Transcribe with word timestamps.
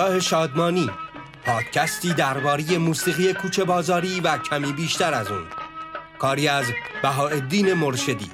بنگاه 0.00 0.20
شادمانی. 0.20 0.90
پادکستی 1.46 2.14
درباره 2.14 2.78
موسیقی 2.78 3.32
کوچه 3.32 3.64
بازاری 3.64 4.20
و 4.20 4.38
کمی 4.38 4.72
بیشتر 4.72 5.14
از 5.14 5.30
اون. 5.30 5.44
کاری 6.18 6.48
از 6.48 6.64
بهاءالدین 7.02 7.72
مرشدی. 7.72 8.30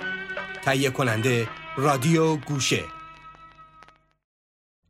تهیه 0.65 0.91
کننده 0.91 1.49
رادیو 1.77 2.37
گوشه. 2.37 2.85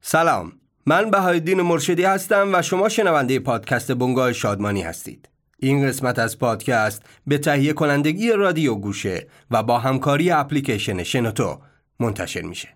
سلام. 0.01 0.52
من 0.87 1.11
بهاءالدین 1.11 1.62
مرشدی 1.62 2.05
هستم 2.05 2.51
و 2.55 2.62
شما 2.62 2.88
شنونده 2.88 3.38
پادکست 3.38 3.93
بنگاه 3.93 4.33
شادمانی 4.33 4.83
هستید. 4.83 5.29
این 5.59 5.88
قسمت 5.88 6.19
از 6.19 6.38
پادکست 6.38 7.02
به 7.27 7.38
تهیه 7.38 7.73
کنندگی 7.73 8.33
رادیو 8.33 8.74
گوشه 8.74 9.29
و 9.51 9.63
با 9.63 9.79
همکاری 9.79 10.30
اپلیکیشن 10.30 11.02
شنوتو 11.02 11.61
منتشر 12.01 12.43
میشه. 12.43 12.76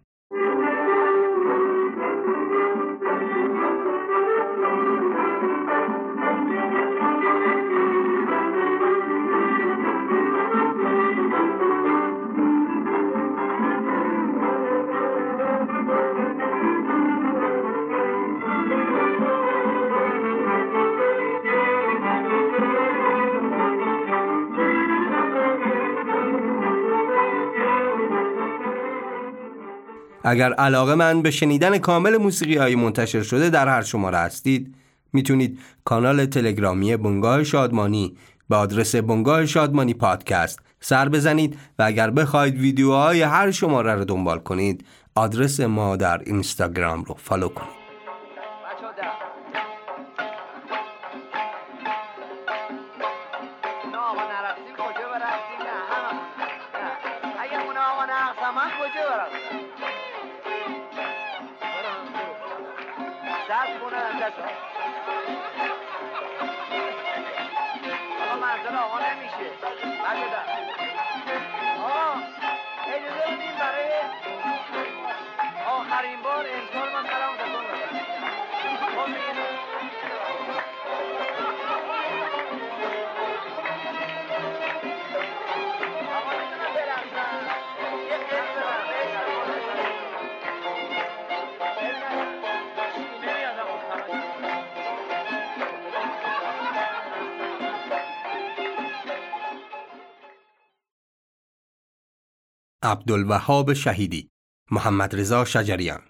اگر 30.31 30.53
علاقه 30.53 30.95
من 30.95 31.23
به 31.23 31.31
شنیدن 31.31 31.79
کامل 31.79 32.17
موسیقی 32.17 32.57
های 32.57 32.75
منتشر 32.75 33.23
شده 33.23 33.51
در 33.51 33.69
هر 33.69 33.83
شماره 33.83 34.19
هستید 34.19 34.75
می‌تونید 35.13 35.59
کانال 35.85 36.27
تلگرامی 36.27 36.97
بنگاه 36.97 37.45
شادمانی 37.45 38.17
به 38.49 38.57
آدرس 38.57 38.95
بنگاه 38.95 39.47
شادمانی 39.47 39.95
پادکست 39.95 40.61
سر 40.81 41.09
بزنید 41.09 41.59
و 41.79 41.83
اگر 41.83 42.11
بخواید 42.11 42.59
ویدیوهای 42.59 43.23
هر 43.23 43.51
شماره 43.51 43.95
رو 43.95 44.05
دنبال 44.05 44.39
کنید 44.39 44.85
آدرس 45.15 45.61
ما 45.61 45.97
در 45.97 46.21
اینستاگرام 46.27 47.05
رو 47.05 47.15
فالو 47.19 47.49
کنید. 47.49 47.80
باشه 69.41 69.87
بله 70.05 70.25
آه 71.85 72.17
اجازه 72.87 73.37
بدیم 73.37 73.55
برای 73.61 73.91
آخرین 75.67 76.23
بار 76.23 76.47
امتحان 76.55 76.80
عبدالوهاب 102.83 103.73
شهیدی 103.73 104.29
محمد 104.71 105.17
رضا 105.17 105.45
شجریان 105.45 106.01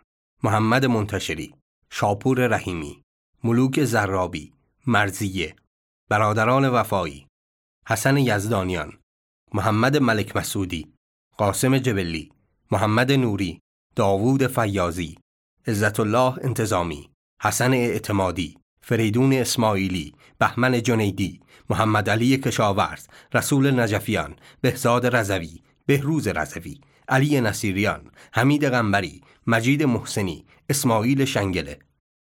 محمد 0.43 0.87
منتشری 0.87 1.55
شاپور 1.91 2.47
رحیمی 2.47 3.03
ملوک 3.45 3.85
زرابی 3.85 4.53
مرزیه 4.87 5.57
برادران 6.09 6.69
وفایی 6.69 7.27
حسن 7.87 8.17
یزدانیان 8.17 8.93
محمد 9.55 9.97
ملک 9.97 10.37
مسعودی 10.37 10.93
قاسم 11.37 11.79
جبلی 11.79 12.33
محمد 12.71 13.13
نوری 13.13 13.61
داوود 13.97 14.47
فیازی 14.47 15.19
عزت 15.67 16.01
الله 16.01 16.35
انتظامی 16.43 17.11
حسن 17.43 17.73
اعتمادی 17.73 18.59
فریدون 18.83 19.33
اسماعیلی 19.33 20.15
بهمن 20.39 20.83
جنیدی 20.83 21.41
محمد 21.71 22.11
علی 22.11 22.39
کشاورز 22.39 23.09
رسول 23.35 23.81
نجفیان 23.81 24.37
بهزاد 24.61 25.17
رزوی 25.17 25.63
بهروز 25.87 26.29
رزوی 26.29 26.81
علی 27.09 27.41
نصیریان 27.41 28.11
حمید 28.33 28.69
غنبری 28.69 29.21
مجید 29.47 29.83
محسنی 29.83 30.45
اسماعیل 30.71 31.25
شنگله 31.25 31.79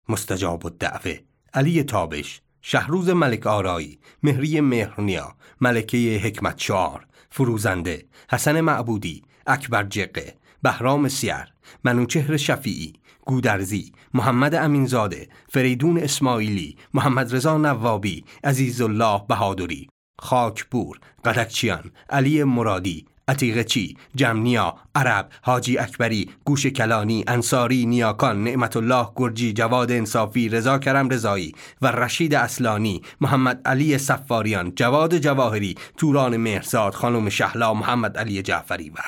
مستجاب 0.08 0.66
الدعوه 0.66 1.18
علی 1.54 1.82
تابش 1.82 2.40
شهروز 2.62 3.08
ملک 3.08 3.46
آرایی 3.46 3.98
مهری 4.22 4.60
مهرنیا 4.60 5.36
ملکه 5.60 6.20
حکمت 6.24 6.58
شعار 6.58 7.06
فروزنده 7.30 8.06
حسن 8.30 8.60
معبودی 8.60 9.22
اکبر 9.46 9.84
جقه 9.84 10.34
بهرام 10.62 11.08
سیر 11.08 11.52
منوچهر 11.84 12.36
شفیعی 12.36 12.92
گودرزی 13.26 13.92
محمد 14.14 14.54
امینزاده 14.54 15.28
فریدون 15.48 15.98
اسماعیلی 15.98 16.76
محمد 16.94 17.34
رضا 17.34 17.58
نوابی 17.58 18.24
عزیز 18.44 18.80
الله 18.80 19.22
بهادری 19.28 19.88
خاکپور 20.18 21.00
قدکچیان 21.24 21.90
علی 22.10 22.44
مرادی 22.44 23.06
عتیقه 23.28 23.64
چی، 23.64 23.96
جمنیا، 24.14 24.76
عرب، 24.94 25.30
حاجی 25.42 25.78
اکبری، 25.78 26.30
گوش 26.44 26.66
کلانی، 26.66 27.24
انصاری، 27.28 27.86
نیاکان، 27.86 28.44
نعمت 28.44 28.76
الله 28.76 29.08
گرجی، 29.16 29.52
جواد 29.52 29.92
انصافی، 29.92 30.48
رضا 30.48 30.78
کرم 30.78 31.08
رضایی 31.08 31.54
و 31.82 31.86
رشید 31.86 32.34
اصلانی، 32.34 33.02
محمد 33.20 33.60
علی 33.64 33.98
سفاریان، 33.98 34.72
جواد 34.74 35.18
جواهری، 35.18 35.74
توران 35.96 36.36
مهرزاد، 36.36 36.94
خانم 36.94 37.28
شهلا، 37.28 37.74
محمد 37.74 38.18
علی 38.18 38.42
جعفری 38.42 38.90
و 38.90 38.98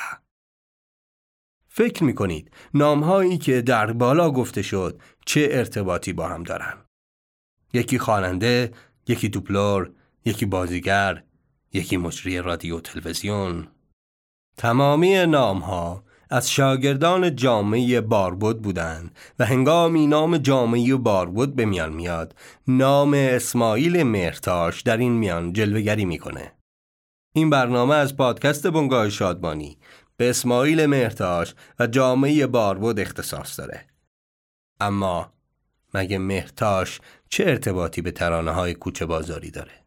فکر 1.67 2.03
می 2.03 2.15
کنید 2.15 2.51
نامهایی 2.73 3.37
که 3.37 3.61
در 3.61 3.93
بالا 3.93 4.31
گفته 4.31 4.61
شد 4.61 5.01
چه 5.25 5.47
ارتباطی 5.51 6.13
با 6.13 6.27
هم 6.27 6.43
دارن؟ 6.43 6.73
یکی 7.73 7.99
خواننده، 7.99 8.71
یکی 9.07 9.29
دوبلور، 9.29 9.91
یکی 10.25 10.45
بازیگر، 10.45 11.23
یکی 11.73 11.97
مجری 11.97 12.41
رادیو 12.41 12.79
تلویزیون 12.79 13.67
تمامی 14.57 15.25
نام 15.25 15.59
ها 15.59 16.03
از 16.29 16.51
شاگردان 16.51 17.35
جامعه 17.35 18.01
باربود 18.01 18.61
بودند 18.61 19.15
و 19.39 19.45
هنگامی 19.45 20.07
نام 20.07 20.37
جامعه 20.37 20.95
باربود 20.95 21.55
به 21.55 21.65
میان 21.65 21.93
میاد 21.93 22.35
نام 22.67 23.13
اسماعیل 23.13 24.03
مرتاش 24.03 24.81
در 24.81 24.97
این 24.97 25.11
میان 25.11 25.53
جلوگری 25.53 26.05
می‌کنه. 26.05 26.51
این 27.33 27.49
برنامه 27.49 27.95
از 27.95 28.17
پادکست 28.17 28.67
بنگاه 28.67 29.09
شادمانی 29.09 29.77
به 30.17 30.29
اسماعیل 30.29 30.85
مرتاش 30.85 31.55
و 31.79 31.87
جامعه 31.87 32.47
باربود 32.47 32.99
اختصاص 32.99 33.59
داره. 33.59 33.85
اما 34.79 35.33
مگه 35.93 36.17
مرتاش 36.17 37.01
چه 37.29 37.43
ارتباطی 37.43 38.01
به 38.01 38.11
ترانه 38.11 38.51
های 38.51 38.73
کوچه 38.73 39.05
بازاری 39.05 39.51
داره؟ 39.51 39.80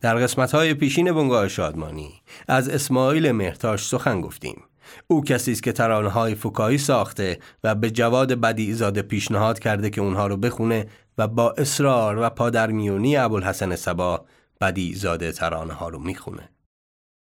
در 0.00 0.14
قسمت 0.14 0.52
های 0.52 0.74
پیشین 0.74 1.12
بنگاه 1.12 1.48
شادمانی 1.48 2.22
از 2.48 2.68
اسماعیل 2.68 3.32
مهرتاش 3.32 3.86
سخن 3.86 4.20
گفتیم. 4.20 4.62
او 5.06 5.24
کسی 5.24 5.52
است 5.52 5.62
که 5.62 5.72
ترانه 5.72 6.08
های 6.08 6.34
فکایی 6.34 6.78
ساخته 6.78 7.38
و 7.64 7.74
به 7.74 7.90
جواد 7.90 8.32
بدی 8.32 8.72
زاده 8.72 9.02
پیشنهاد 9.02 9.58
کرده 9.58 9.90
که 9.90 10.00
اونها 10.00 10.26
رو 10.26 10.36
بخونه 10.36 10.86
و 11.18 11.28
با 11.28 11.54
اصرار 11.58 12.18
و 12.18 12.30
پادرمیونی 12.30 13.16
ابوالحسن 13.16 13.76
سبا 13.76 14.24
بدی 14.60 14.94
زاده 14.94 15.32
ترانه 15.32 15.72
ها 15.72 15.88
رو 15.88 15.98
می‌خونه. 15.98 16.48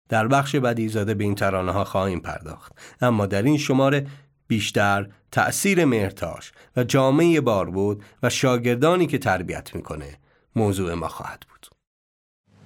در 0.10 0.28
بخش 0.28 0.56
بدی 0.56 0.88
زاده 0.88 1.14
به 1.14 1.24
این 1.24 1.36
ترانه 1.36 1.72
ها 1.72 1.84
خواهیم 1.84 2.20
پرداخت 2.20 2.72
اما 3.02 3.26
در 3.26 3.44
این 3.44 3.58
شماره 3.58 4.08
بیشتر 4.48 5.10
تأثیر 5.32 5.86
مرتاش 5.86 6.52
و 6.76 6.84
جامعه 6.84 7.42
باربود 7.42 8.04
و 8.24 8.30
شاگردانی 8.30 9.08
که 9.08 9.18
تربیت 9.18 9.76
می‌کنه 9.76 10.18
موضوع 10.56 10.94
ما 10.94 11.08
خواهد 11.08 11.46
بود. 11.50 11.79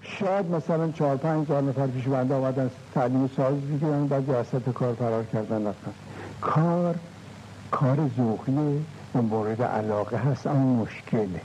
شاید 0.04 0.46
مثلا 0.52 0.92
چهار 0.92 1.18
پنج 1.18 1.44
هزار 1.44 1.62
نفر 1.64 1.88
پیش 1.88 2.08
بنده 2.08 2.36
آمدن 2.36 2.72
تعلیم 2.94 3.30
ساز 3.38 3.56
بگیرن 3.56 4.08
بعد 4.08 4.32
جسد 4.32 4.70
کار 4.70 4.94
فرار 4.94 5.24
کردن 5.24 5.68
رفتن. 5.68 5.92
کار 6.42 6.96
کار 7.72 7.98
ذوقی 8.18 8.86
و 9.16 9.22
مورد 9.22 9.62
علاقه 9.62 10.18
هست 10.18 10.48
اما 10.48 10.84
مشکله. 10.84 11.42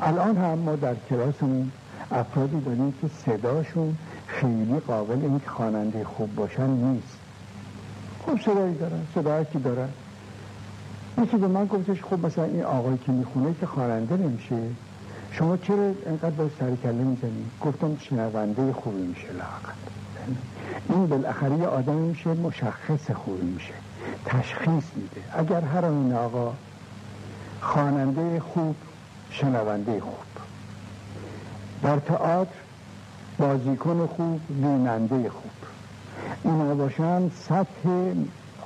الان 0.00 0.36
هم 0.36 0.58
ما 0.58 0.76
در 0.76 0.94
کلاسمون 1.10 1.70
افرادی 2.12 2.60
داریم 2.60 2.94
که 3.02 3.08
صداشون 3.26 3.96
خیلی 4.26 4.80
قابل 4.86 5.18
این 5.22 5.40
خواننده 5.46 6.04
خوب 6.04 6.34
باشن 6.34 6.66
نیست. 6.66 7.18
خوب 8.24 8.40
صدایی 8.40 8.74
دارن 8.74 9.06
صدایی 9.14 9.46
که 9.52 9.58
دارن. 9.58 9.88
یکی 11.22 11.36
به 11.36 11.46
من 11.48 11.66
گفتش 11.66 12.02
خب 12.02 12.26
مثلا 12.26 12.44
این 12.44 12.62
آقایی 12.62 12.98
که 13.06 13.12
می‌خونه 13.12 13.54
که 13.60 13.66
خواننده 13.66 14.16
نمیشه؟ 14.16 14.56
شما 15.32 15.56
چرا 15.56 15.92
اینقدر 16.06 16.30
باید 16.30 16.50
سرکله 16.60 16.92
می‌زنی؟ 16.92 17.44
گفتم 17.60 17.96
شنونده 18.00 18.72
خوبی 18.72 19.02
میشه 19.02 19.32
لاقل 19.32 19.72
این 20.88 21.06
بالاخره 21.06 21.56
یه 21.56 21.66
آدم 21.66 21.94
میشه 21.94 22.30
مشخص 22.30 23.10
خوبی 23.10 23.46
میشه 23.46 23.74
تشخیص 24.26 24.84
میده. 24.96 25.20
اگر 25.32 25.60
هر 25.60 25.84
این 25.84 26.12
آقا 26.12 26.52
خواننده 27.60 28.40
خوب 28.40 28.76
شنونده 29.30 30.00
خوب. 30.00 30.14
در 31.82 31.98
تئاتر 31.98 32.50
بازیکن 33.38 34.06
خوب 34.06 34.40
بیننده 34.48 35.30
خوب. 35.30 35.50
اینا 36.44 36.74
باشن 36.74 37.28
سطح 37.28 37.88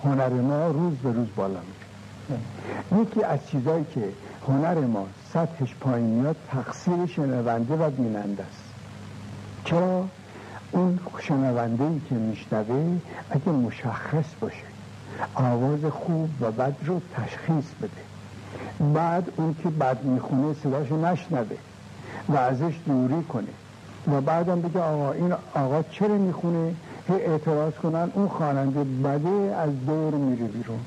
هنر 0.05 0.29
ما 0.29 0.67
روز 0.67 0.95
به 0.95 1.13
روز 1.13 1.29
بالا 1.37 1.61
میره. 1.61 3.03
یکی 3.03 3.23
از 3.23 3.39
چیزایی 3.47 3.85
که 3.95 4.09
هنر 4.49 4.81
ما 4.81 5.07
سطحش 5.35 5.75
پایین 5.81 6.07
میاد 6.07 6.37
تقصیر 6.51 7.07
شنونده 7.07 7.75
و 7.75 7.91
بیننده 7.91 8.43
است. 8.43 8.65
چرا؟ 9.65 10.05
اون 10.73 10.99
شنونده 11.21 11.85
ای 11.85 12.01
که 12.09 12.15
میشنوه 12.15 12.99
اگه 13.31 13.49
مشخص 13.49 14.25
باشه 14.41 14.67
آواز 15.35 15.85
خوب 15.85 16.31
و 16.41 16.53
بد 16.53 16.75
رو 16.85 17.01
تشخیص 17.15 17.65
بده. 17.83 18.03
بعد 18.95 19.33
اون 19.37 19.57
که 19.63 19.69
بد 19.69 20.05
می‌خونه 20.05 20.55
صداشو 20.55 21.07
نشنوه 21.07 21.57
و 22.29 22.37
ازش 22.37 22.75
دوری 22.87 23.23
کنه. 23.23 23.47
و 24.13 24.21
بعدم 24.21 24.61
بگه 24.61 24.81
آقا 24.81 25.13
این 25.13 25.33
آقا 25.55 25.83
چرا 25.83 26.19
می‌خونه؟ 26.19 26.75
هی 27.09 27.15
اعتراض 27.15 27.73
کنن 27.73 28.11
اون 28.15 28.29
خواننده 28.29 28.85
بده 28.85 29.57
از 29.57 29.71
دور 29.87 30.15
میره 30.15 30.47
بیرون. 30.47 30.81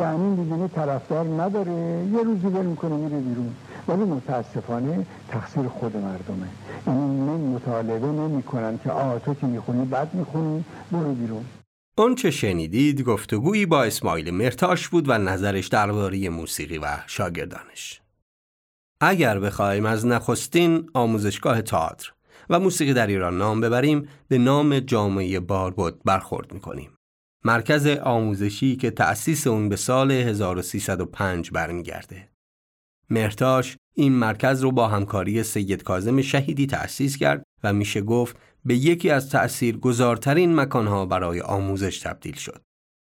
یعنی 0.00 0.28
می‌دونه 0.36 0.68
طرفدار 0.68 1.24
نداره 1.24 2.06
یه 2.12 2.22
روزی 2.22 2.46
ول 2.46 2.66
می‌کنه 2.66 2.96
میره 2.96 3.20
بیرون 3.20 3.54
ولی 3.88 4.04
متاسفانه 4.04 5.06
تقصیر 5.28 5.68
خود 5.68 5.96
مردمه 5.96 6.48
یعنی 6.86 7.54
مطالبه 7.54 8.06
نمی‌کنن 8.06 8.78
که 8.84 8.90
آقا 8.90 9.18
تو 9.18 9.34
که 9.34 9.46
می‌خونی 9.46 9.84
بد 9.84 10.14
می‌خونی 10.14 10.64
برو 10.92 11.12
بیرون 11.12 11.44
چه 12.16 12.30
شنیدید 12.30 13.02
گفتگویی 13.02 13.66
با 13.66 13.84
اسماعیل 13.84 14.30
مرتاش 14.30 14.88
بود 14.88 15.08
و 15.08 15.18
نظرش 15.18 15.68
درباره 15.68 16.28
موسیقی 16.28 16.78
و 16.78 16.86
شاگردانش. 17.06 18.00
اگر 19.00 19.40
بخوایم 19.40 19.86
از 19.86 20.06
نخستین 20.06 20.90
آموزشگاه 20.94 21.62
تئاتر 21.62 22.12
و 22.50 22.60
موسیقی 22.60 22.94
در 22.94 23.06
ایران 23.06 23.38
نام 23.38 23.60
ببریم 23.60 24.08
به 24.28 24.38
نام 24.38 24.80
جامعه 24.80 25.40
باربود 25.40 26.00
برخورد 26.04 26.52
می‌کنیم. 26.52 26.90
مرکز 27.44 27.86
آموزشی 27.86 28.76
که 28.76 28.90
تأسیس 28.90 29.46
اون 29.46 29.68
به 29.68 29.76
سال 29.76 30.10
1305 30.10 31.50
برمیگرده. 31.50 32.28
مرتاش 33.10 33.76
این 33.94 34.12
مرکز 34.12 34.62
رو 34.62 34.72
با 34.72 34.88
همکاری 34.88 35.42
سید 35.42 35.82
کازم 35.82 36.22
شهیدی 36.22 36.66
تأسیس 36.66 37.16
کرد 37.16 37.42
و 37.64 37.72
میشه 37.72 38.00
گفت 38.00 38.36
به 38.64 38.74
یکی 38.74 39.10
از 39.10 39.30
تأثیر 39.30 39.76
گذارترین 39.76 40.54
مکانها 40.54 41.06
برای 41.06 41.40
آموزش 41.40 41.98
تبدیل 41.98 42.34
شد. 42.34 42.62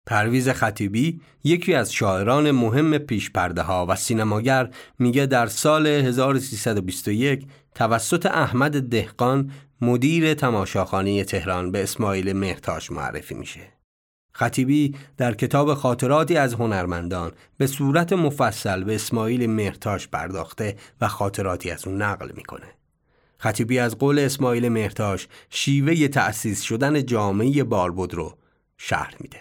پرویز 0.07 0.49
خطیبی 0.49 1.21
یکی 1.45 1.75
از 1.75 1.93
شاعران 1.93 2.51
مهم 2.51 2.99
پیش 2.99 3.31
پرده 3.31 3.63
ها 3.63 3.87
و 3.89 3.97
سینماگر 3.97 4.71
میگه 4.99 5.27
در 5.27 5.47
سال 5.47 5.87
1321 5.87 7.47
توسط 7.75 8.27
احمد 8.27 8.89
دهقان 8.89 9.51
مدیر 9.81 10.35
تماشاخانه 10.35 11.25
تهران 11.25 11.73
به 11.73 11.83
اسماعیل 11.83 12.33
مهتاش 12.33 12.91
معرفی 12.91 13.35
میشه. 13.35 13.80
خطیبی 14.41 14.95
در 15.17 15.35
کتاب 15.35 15.75
خاطراتی 15.75 16.37
از 16.37 16.55
هنرمندان 16.55 17.33
به 17.59 17.67
صورت 17.67 18.13
مفصل 18.13 18.85
به 18.85 18.95
اسماعیل 18.95 19.51
مهرتاش 19.51 20.09
پرداخته 20.09 20.77
و 21.01 21.09
خاطراتی 21.09 21.71
از 21.71 21.87
اون 21.87 22.03
نقل 22.03 22.31
می‌کنه. 22.37 22.67
خطیبی 23.39 23.79
از 23.79 23.99
قول 23.99 24.19
اسماعیل 24.19 24.69
مهرتاش 24.69 25.29
شیوه 25.51 26.09
تأسیس 26.09 26.63
شدن 26.63 27.07
جامعه 27.07 27.65
باربود 27.65 28.15
رو 28.15 28.35
شهر 28.79 29.15
میده. 29.21 29.39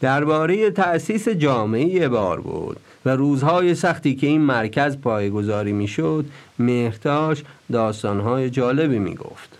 درباره 0.00 0.70
تأسیس 0.70 1.28
جامعه 1.28 2.08
باربود 2.08 2.80
و 3.04 3.10
روزهای 3.10 3.74
سختی 3.74 4.14
که 4.14 4.26
این 4.26 4.40
مرکز 4.40 4.96
پایگذاری 4.96 5.72
می‌شد 5.72 6.24
مهرتاش 6.58 7.42
داستانهای 7.72 8.50
جالبی 8.50 8.98
می‌گفت. 8.98 9.58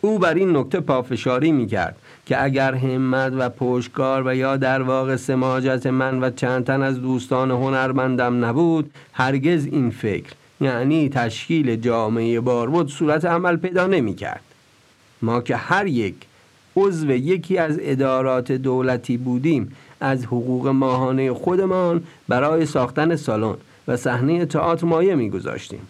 او 0.00 0.18
بر 0.18 0.34
این 0.34 0.56
نکته 0.56 0.80
پافشاری 0.80 1.52
می‌کرد 1.52 1.96
که 2.28 2.44
اگر 2.44 2.74
همت 2.74 3.32
و 3.36 3.48
پشتکار 3.48 4.22
و 4.26 4.36
یا 4.36 4.56
در 4.56 4.82
واقع 4.82 5.16
سماجت 5.16 5.86
من 5.86 6.22
و 6.22 6.30
چند 6.30 6.64
تن 6.64 6.82
از 6.82 7.00
دوستان 7.02 7.50
هنرمندم 7.50 8.44
نبود 8.44 8.90
هرگز 9.12 9.66
این 9.66 9.90
فکر 9.90 10.32
یعنی 10.60 11.08
تشکیل 11.08 11.76
جامعه 11.76 12.40
باربود 12.40 12.88
صورت 12.88 13.24
عمل 13.24 13.56
پیدا 13.56 13.86
نمی 13.86 14.14
کرد. 14.14 14.40
ما 15.22 15.40
که 15.40 15.56
هر 15.56 15.86
یک 15.86 16.14
عضو 16.76 17.10
یکی 17.10 17.58
از 17.58 17.78
ادارات 17.80 18.52
دولتی 18.52 19.16
بودیم 19.16 19.76
از 20.00 20.24
حقوق 20.24 20.68
ماهانه 20.68 21.32
خودمان 21.32 22.02
برای 22.28 22.66
ساختن 22.66 23.16
سالن 23.16 23.54
و 23.88 23.96
صحنه 23.96 24.46
تئاتر 24.46 24.86
مایه 24.86 25.14
میگذاشتیم 25.14 25.80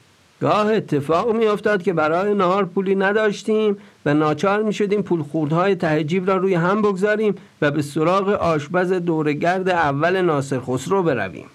گاه 0.41 0.73
اتفاق 0.73 1.37
می 1.37 1.47
افتاد 1.47 1.83
که 1.83 1.93
برای 1.93 2.35
نهار 2.35 2.65
پولی 2.65 2.95
نداشتیم 2.95 3.77
و 4.09 4.15
ناچار 4.15 4.63
می 4.63 4.73
شدیم 4.73 5.03
پول 5.03 5.23
خوردهای 5.23 5.75
تهجیب 5.75 6.31
را 6.31 6.37
روی 6.37 6.55
هم 6.55 6.83
بگذاریم 6.83 7.35
و 7.63 7.71
به 7.71 7.83
سراغ 7.83 8.29
آشپز 8.29 8.93
دورگرد 8.93 9.69
اول 9.69 10.21
ناصر 10.21 10.61
خسرو 10.61 11.03
برویم. 11.03 11.47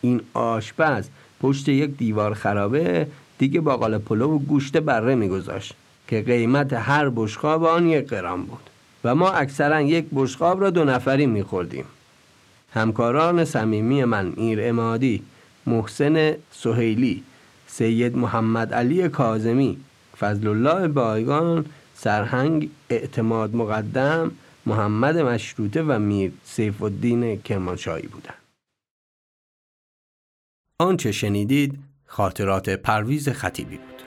این 0.00 0.20
آشپز 0.34 1.08
پشت 1.40 1.68
یک 1.68 1.90
دیوار 1.96 2.34
خرابه 2.34 3.06
دیگه 3.38 3.60
باقال 3.60 3.98
پلو 3.98 4.34
و 4.34 4.38
گوشت 4.38 4.76
بره 4.76 5.14
میگذاشت 5.14 5.74
که 6.08 6.22
قیمت 6.22 6.72
هر 6.72 7.10
بشقاب 7.16 7.64
آن 7.64 7.86
یک 7.88 8.08
قرام 8.08 8.42
بود 8.42 8.70
و 9.04 9.14
ما 9.14 9.30
اکثرا 9.30 9.80
یک 9.80 10.06
بشقاب 10.14 10.60
را 10.60 10.70
دو 10.70 10.84
نفری 10.84 11.26
میخوردیم. 11.26 11.84
همکاران 12.74 13.44
صمیمی 13.44 14.04
من 14.04 14.32
میر 14.36 14.58
امادی 14.62 15.22
محسن 15.66 16.32
سهیلی 16.52 17.22
سید 17.66 18.16
محمد 18.16 18.74
علی 18.74 19.08
کازمی 19.08 19.76
فضل 20.20 20.48
الله 20.48 20.88
بایگان 20.88 21.66
سرهنگ 21.94 22.70
اعتماد 22.90 23.56
مقدم 23.56 24.30
محمد 24.66 25.18
مشروطه 25.18 25.82
و 25.82 25.98
میر 25.98 26.32
سیف 26.44 26.82
الدین 26.82 27.42
کرمانشاهی 27.42 28.06
بودند. 28.06 28.34
آنچه 30.80 31.12
شنیدید 31.12 31.78
خاطرات 32.06 32.70
پرویز 32.70 33.28
خطیبی 33.28 33.76
بود. 33.76 33.97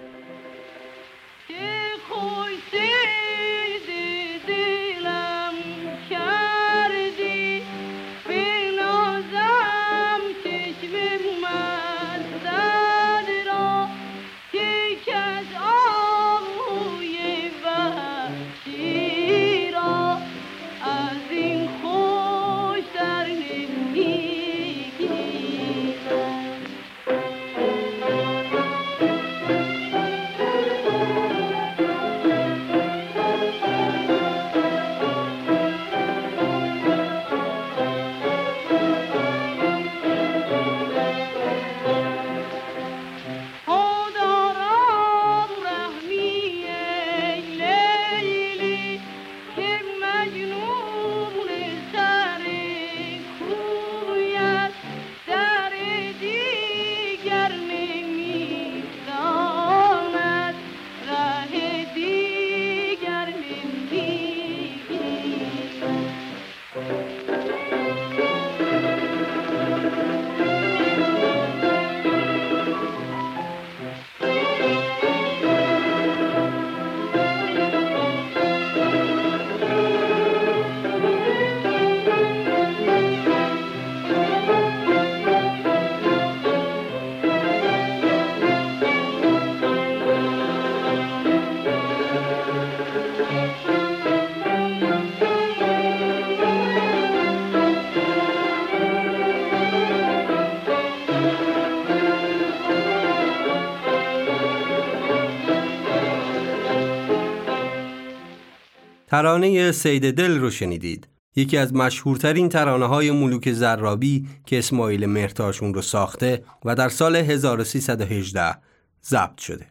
ترانه 109.12 109.72
سید 109.72 110.12
دل 110.12 110.40
رو 110.40 110.50
شنیدید. 110.50 111.08
یکی 111.36 111.58
از 111.58 111.74
مشهورترین 111.74 112.50
ترانه 112.50 112.86
های 112.86 113.12
ملوک 113.12 113.52
زرابی 113.52 114.28
که 114.46 114.60
اسماعیل 114.60 115.06
مرتاشون 115.06 115.74
رو 115.74 115.82
ساخته 115.82 116.44
و 116.66 116.76
در 116.76 116.90
سال 116.90 117.16
1318 117.16 118.58
ضبط 119.04 119.40
شده. 119.40 119.68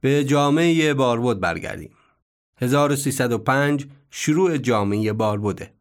به 0.00 0.24
جامعه 0.24 0.94
باربود 0.94 1.40
برگردیم. 1.40 1.90
1305 2.60 3.86
شروع 4.10 4.56
جامعه 4.56 5.12
باربوده. 5.12 5.72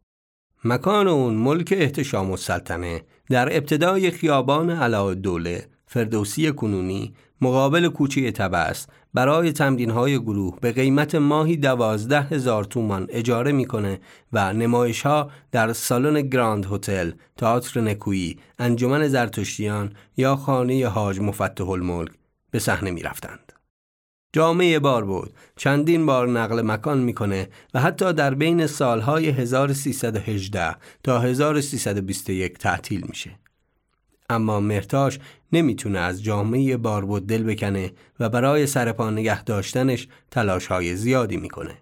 مکان 0.65 1.07
اون 1.07 1.33
ملک 1.33 1.73
احتشام 1.77 2.31
السلطنه 2.31 3.01
در 3.29 3.57
ابتدای 3.57 4.11
خیابان 4.11 5.13
دوله 5.13 5.67
فردوسی 5.87 6.51
کنونی 6.51 7.13
مقابل 7.41 7.87
کوچه 7.89 8.31
تبس 8.31 8.87
برای 9.13 9.51
تمرین 9.51 9.89
های 9.89 10.19
گروه 10.19 10.59
به 10.61 10.71
قیمت 10.71 11.15
ماهی 11.15 11.57
دوازده 11.57 12.21
هزار 12.21 12.63
تومان 12.63 13.07
اجاره 13.09 13.51
می‌کنه 13.51 13.99
و 14.33 14.53
نمایش 14.53 15.01
ها 15.01 15.31
در 15.51 15.73
سالن 15.73 16.21
گراند 16.21 16.67
هتل، 16.71 17.11
تئاتر 17.37 17.81
نکویی، 17.81 18.39
انجمن 18.59 19.07
زرتشتیان 19.07 19.93
یا 20.17 20.35
خانه 20.35 20.87
حاج 20.87 21.19
مفتح 21.19 21.69
الملک 21.69 22.11
به 22.51 22.59
صحنه 22.59 22.91
می 22.91 23.01
رفتند. 23.01 23.53
جامعه 24.33 24.79
بار 24.79 25.05
بود 25.05 25.33
چندین 25.55 26.05
بار 26.05 26.27
نقل 26.27 26.61
مکان 26.61 26.97
می‌کنه 26.97 27.49
و 27.73 27.79
حتی 27.79 28.13
در 28.13 28.33
بین 28.33 28.67
سالهای 28.67 29.29
1318 29.29 30.75
تا 31.03 31.19
1321 31.19 32.57
تعطیل 32.57 33.05
میشه. 33.09 33.39
اما 34.29 34.59
مرتاش 34.59 35.19
نمی‌تونه 35.53 35.99
از 35.99 36.23
جامعه 36.23 36.77
باربود 36.77 37.27
دل 37.27 37.43
بکنه 37.43 37.91
و 38.19 38.29
برای 38.29 38.67
سرپا 38.67 39.09
نگه 39.09 39.43
داشتنش 39.43 40.07
تلاش 40.31 40.67
های 40.67 40.95
زیادی 40.95 41.37
می‌کنه. 41.37 41.77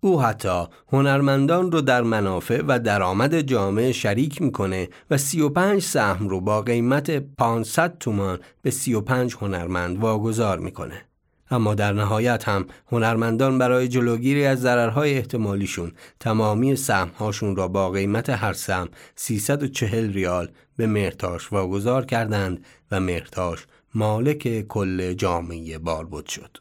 او 0.00 0.22
حتی 0.22 0.64
هنرمندان 0.92 1.72
رو 1.72 1.80
در 1.80 2.02
منافع 2.02 2.62
و 2.68 2.78
درآمد 2.78 3.40
جامعه 3.40 3.92
شریک 3.92 4.42
می‌کنه 4.42 4.88
و 5.10 5.18
35 5.18 5.82
سهم 5.82 6.28
رو 6.28 6.40
با 6.40 6.62
قیمت 6.62 7.10
500 7.18 7.98
تومان 7.98 8.38
به 8.62 8.70
35 8.70 9.34
هنرمند 9.34 9.98
واگذار 9.98 10.58
می‌کنه. 10.58 11.11
اما 11.52 11.74
در 11.74 11.92
نهایت 11.92 12.48
هم 12.48 12.66
هنرمندان 12.92 13.58
برای 13.58 13.88
جلوگیری 13.88 14.46
از 14.46 14.60
ضررهای 14.60 15.14
احتمالیشون 15.14 15.92
تمامی 16.20 16.76
سهمهاشون 16.76 17.56
را 17.56 17.68
با 17.68 17.90
قیمت 17.90 18.30
هر 18.30 18.52
سهم 18.52 18.88
340 19.16 20.12
ریال 20.12 20.48
به 20.76 20.86
مرتاش 20.86 21.52
واگذار 21.52 22.04
کردند 22.04 22.64
و 22.90 23.00
مرتاش 23.00 23.66
مالک 23.94 24.66
کل 24.68 25.12
جامعه 25.12 25.78
باربود 25.78 26.26
شد. 26.26 26.58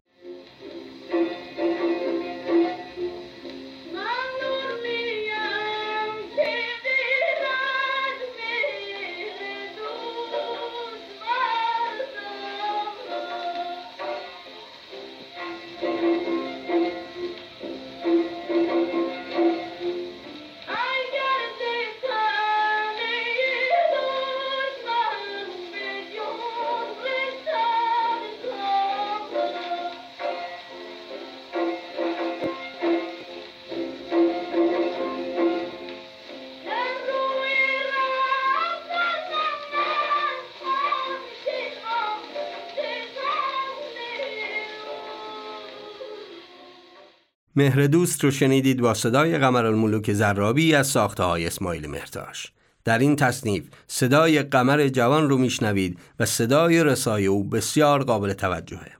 مهر 47.55 47.87
دوست 47.87 48.23
رو 48.23 48.31
شنیدید 48.31 48.81
با 48.81 48.93
صدای 48.93 49.37
قمر 49.37 49.65
الملوک 49.65 50.13
زرابی 50.13 50.75
از 50.75 50.87
ساخته 50.87 51.23
های 51.23 51.47
اسماعیل 51.47 51.87
مهرتاش 51.87 52.51
در 52.85 52.99
این 52.99 53.15
تصنیف 53.15 53.63
صدای 53.87 54.43
قمر 54.43 54.87
جوان 54.87 55.29
رو 55.29 55.37
میشنوید 55.37 55.99
و 56.19 56.25
صدای 56.25 56.83
رسای 56.83 57.25
او 57.25 57.43
بسیار 57.43 58.03
قابل 58.03 58.33
توجهه. 58.33 58.91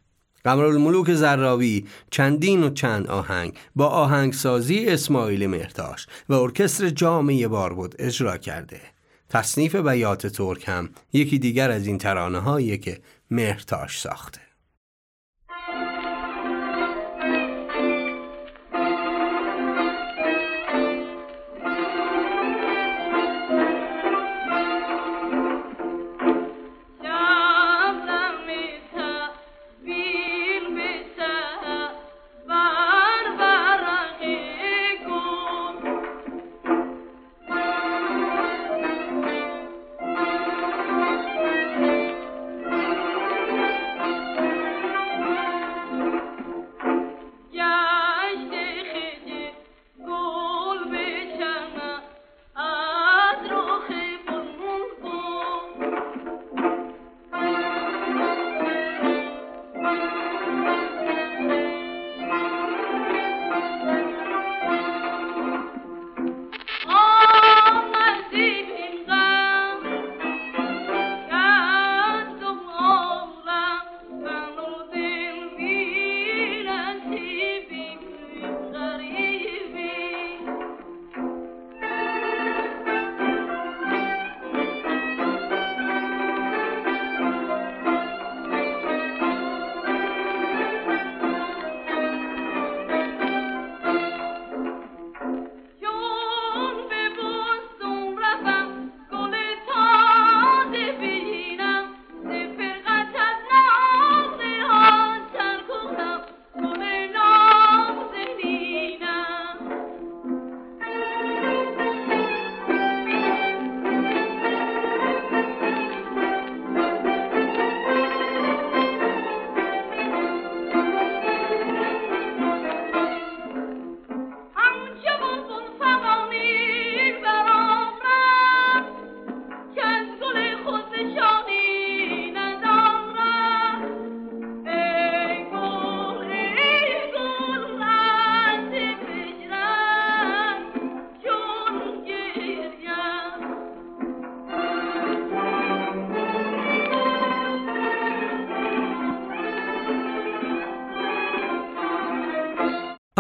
قمر 0.43 0.63
الملوک 0.63 1.13
زرابی 1.13 1.88
چندین 2.12 2.63
و 2.63 2.70
چند 2.70 3.08
آهنگ 3.08 3.53
با 3.75 3.88
آهنگسازی 3.88 4.88
اسماعیل 4.88 5.48
مهرتاش 5.48 6.08
و 6.29 6.34
ارکستر 6.34 6.89
جامعه 6.89 7.48
بار 7.48 7.89
اجرا 8.00 8.38
کرده. 8.38 8.81
تصنیف 9.29 9.75
بیات 9.75 10.27
ترک 10.27 10.63
هم 10.67 10.89
یکی 11.13 11.39
دیگر 11.39 11.72
از 11.72 11.88
این 11.88 11.98
ترانه 11.98 12.39
هایی 12.39 12.77
که 12.77 13.01
مهرتاش 13.31 14.00
ساخته. 14.00 14.50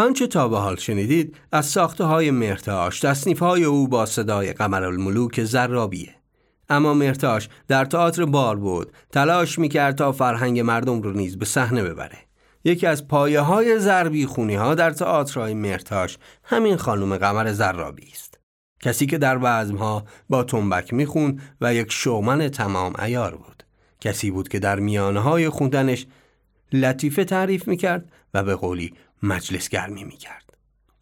آنچه 0.01 0.27
تا 0.27 0.47
به 0.47 0.57
حال 0.57 0.75
شنیدید 0.75 1.35
از 1.51 1.65
ساخته 1.65 2.03
های 2.03 2.31
مرتاش 2.31 2.99
تصنیف 2.99 3.39
های 3.39 3.63
او 3.63 3.87
با 3.87 4.05
صدای 4.05 4.53
قمر 4.53 4.83
الملوک 4.83 5.43
زرابیه. 5.43 6.15
اما 6.69 6.93
مرتاش 6.93 7.49
در 7.67 7.85
تئاتر 7.85 8.25
بار 8.25 8.55
بود 8.55 8.91
تلاش 9.11 9.59
می‌کرد 9.59 9.95
تا 9.95 10.11
فرهنگ 10.11 10.59
مردم 10.59 11.01
رو 11.01 11.11
نیز 11.11 11.37
به 11.37 11.45
صحنه 11.45 11.83
ببره. 11.83 12.17
یکی 12.63 12.87
از 12.87 13.07
پایه 13.07 13.39
های 13.39 13.79
زربی 13.79 14.25
خونی 14.25 14.55
ها 14.55 14.75
در 14.75 14.91
تئاترهای 14.91 15.53
مرتاش 15.53 16.17
همین 16.43 16.75
خانم 16.75 17.17
قمر 17.17 17.51
زرابی 17.51 18.07
است. 18.11 18.39
کسی 18.83 19.05
که 19.05 19.17
در 19.17 19.37
ها 19.79 20.05
با 20.29 20.43
تنبک 20.43 20.93
میخون 20.93 21.41
و 21.61 21.73
یک 21.73 21.91
شومن 21.91 22.49
تمام 22.49 22.93
ایار 22.99 23.35
بود. 23.35 23.63
کسی 23.99 24.31
بود 24.31 24.49
که 24.49 24.59
در 24.59 24.79
میانه 24.79 25.19
های 25.19 25.49
خوندنش 25.49 26.05
لطیفه 26.73 27.23
تعریف 27.23 27.67
می‌کرد 27.67 28.11
و 28.33 28.43
به 28.43 28.55
قولی 28.55 28.93
مجلس 29.23 29.69
گرمی 29.69 30.03
می‌کرد. 30.03 30.53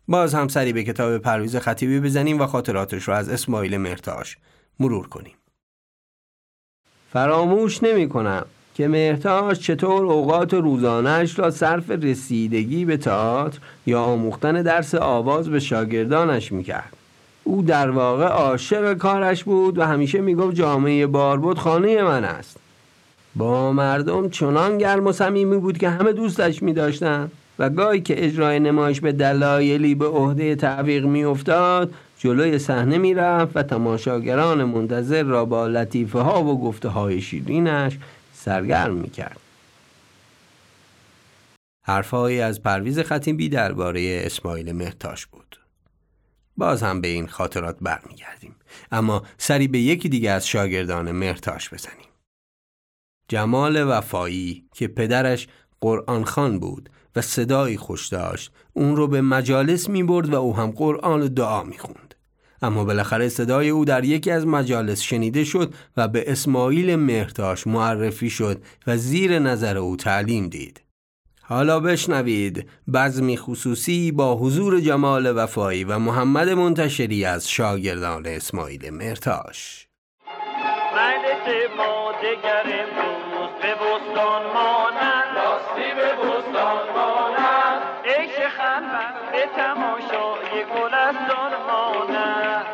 باز 0.07 0.33
هم 0.33 0.47
سری 0.47 0.73
به 0.73 0.83
کتاب 0.83 1.17
پرویز 1.17 1.55
خطیبی 1.55 1.99
بزنیم 1.99 2.41
و 2.41 2.45
خاطراتش 2.45 3.03
رو 3.03 3.13
از 3.13 3.29
اسماعیل 3.29 3.77
مرتاش 3.77 4.37
مرور 4.79 5.07
کنیم. 5.07 5.33
فراموش 7.13 7.83
نمی 7.83 8.09
کنم 8.09 8.45
که 8.75 8.87
مهرتاش 8.87 9.59
چطور 9.59 10.05
اوقات 10.05 10.53
روزانش 10.53 11.39
را 11.39 11.51
صرف 11.51 11.89
رسیدگی 11.89 12.85
به 12.85 12.97
تئاتر 12.97 13.59
یا 13.85 14.01
آموختن 14.01 14.61
درس 14.61 14.95
آواز 14.95 15.49
به 15.49 15.59
شاگردانش 15.59 16.51
می‌کرد. 16.51 16.97
او 17.43 17.61
در 17.61 17.89
واقع 17.89 18.25
عاشق 18.25 18.93
کارش 18.93 19.43
بود 19.43 19.77
و 19.77 19.83
همیشه 19.83 20.21
می‌گفت 20.21 20.55
جامعه 20.55 21.07
باربود 21.07 21.59
خانه 21.59 22.03
من 22.03 22.23
است. 22.23 22.57
با 23.35 23.71
مردم 23.71 24.29
چنان 24.29 24.77
گرم 24.77 25.07
و 25.07 25.11
صمیمی 25.11 25.57
بود 25.57 25.77
که 25.77 25.89
همه 25.89 26.13
دوستش 26.13 26.63
می 26.63 26.73
داشتن 26.73 27.31
و 27.59 27.69
گاهی 27.69 28.01
که 28.01 28.25
اجرای 28.25 28.59
نمایش 28.59 29.01
به 29.01 29.11
دلایلی 29.11 29.95
به 29.95 30.07
عهده 30.07 30.55
تعویق 30.55 31.05
میافتاد 31.05 31.93
جلوی 32.17 32.59
صحنه 32.59 32.97
می‌رفت 32.97 33.57
و 33.57 33.63
تماشاگران 33.63 34.63
منتظر 34.63 35.23
را 35.23 35.45
با 35.45 35.67
لطیفه 35.67 36.19
ها 36.19 36.43
و 36.43 36.61
گفته 36.61 36.89
های 36.89 37.21
شیرینش 37.21 37.97
سرگرم 38.33 38.95
می‌کرد. 38.95 39.39
حرفهایی 41.85 42.41
از 42.41 42.63
پرویز 42.63 42.99
خطیبی 42.99 43.49
درباره 43.49 44.21
اسماعیل 44.25 44.71
مهتاش 44.71 45.25
بود. 45.25 45.59
باز 46.57 46.83
هم 46.83 47.01
به 47.01 47.07
این 47.07 47.27
خاطرات 47.27 47.77
برمیگردیم 47.81 48.55
اما 48.91 49.23
سری 49.37 49.67
به 49.67 49.79
یکی 49.79 50.09
دیگه 50.09 50.31
از 50.31 50.47
شاگردان 50.47 51.11
مرتاش 51.11 51.73
بزنیم. 51.73 52.09
جمال 53.27 53.83
وفایی 53.87 54.65
که 54.73 54.87
پدرش 54.87 55.47
قرآن 55.81 56.23
خان 56.23 56.59
بود 56.59 56.89
و 57.15 57.21
صدایی 57.21 57.77
خوش 57.77 58.07
داشت 58.07 58.51
اون 58.73 58.95
رو 58.95 59.07
به 59.07 59.21
مجالس 59.21 59.89
می 59.89 60.03
برد 60.03 60.33
و 60.33 60.35
او 60.35 60.55
هم 60.55 60.71
قرآن 60.71 61.21
و 61.21 61.27
دعا 61.27 61.63
می 61.63 61.77
خوند. 61.77 62.15
اما 62.61 62.83
بالاخره 62.83 63.29
صدای 63.29 63.69
او 63.69 63.85
در 63.85 64.03
یکی 64.03 64.31
از 64.31 64.47
مجالس 64.47 65.01
شنیده 65.01 65.43
شد 65.43 65.73
و 65.97 66.07
به 66.07 66.31
اسماعیل 66.31 66.95
مهرتاش 66.95 67.67
معرفی 67.67 68.29
شد 68.29 68.61
و 68.87 68.97
زیر 68.97 69.39
نظر 69.39 69.77
او 69.77 69.95
تعلیم 69.95 70.49
دید. 70.49 70.81
حالا 71.41 71.79
بشنوید 71.79 72.69
بزمی 72.93 73.37
خصوصی 73.37 74.11
با 74.11 74.35
حضور 74.35 74.79
جمال 74.79 75.37
وفایی 75.37 75.83
و 75.83 75.99
محمد 75.99 76.49
منتشری 76.49 77.25
از 77.25 77.49
شاگردان 77.49 78.25
اسماعیل 78.25 78.89
مرتاش. 78.89 79.87
مانند 84.53 85.08
خلوت 88.79 89.31
به 89.31 89.45
تماشای 89.55 90.63
مانند 91.67 92.65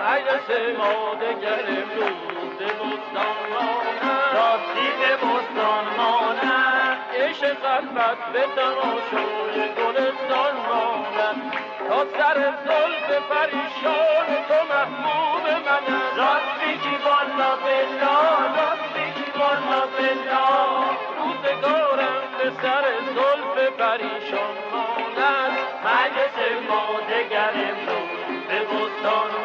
مجلس 0.00 0.76
ما 0.78 1.14
بستان 1.14 1.64
بستان 7.24 7.44
خلوت 7.62 8.18
به 8.32 8.44
تماشای 8.56 9.74
گلستان 9.74 10.54
مانند 10.68 11.52
تا 11.88 12.04
سر 12.18 12.52
زلف 12.64 13.22
پریشان 13.30 14.26
تو 14.48 14.54
محبوب 14.74 15.44
من 15.66 15.97
پریشان 23.78 24.56
مانند 24.72 25.52
مجلس 25.84 26.36
ما 26.68 27.00
دگر 27.00 27.52
امروز 27.70 28.42
به 28.48 28.58
بستان 28.64 29.37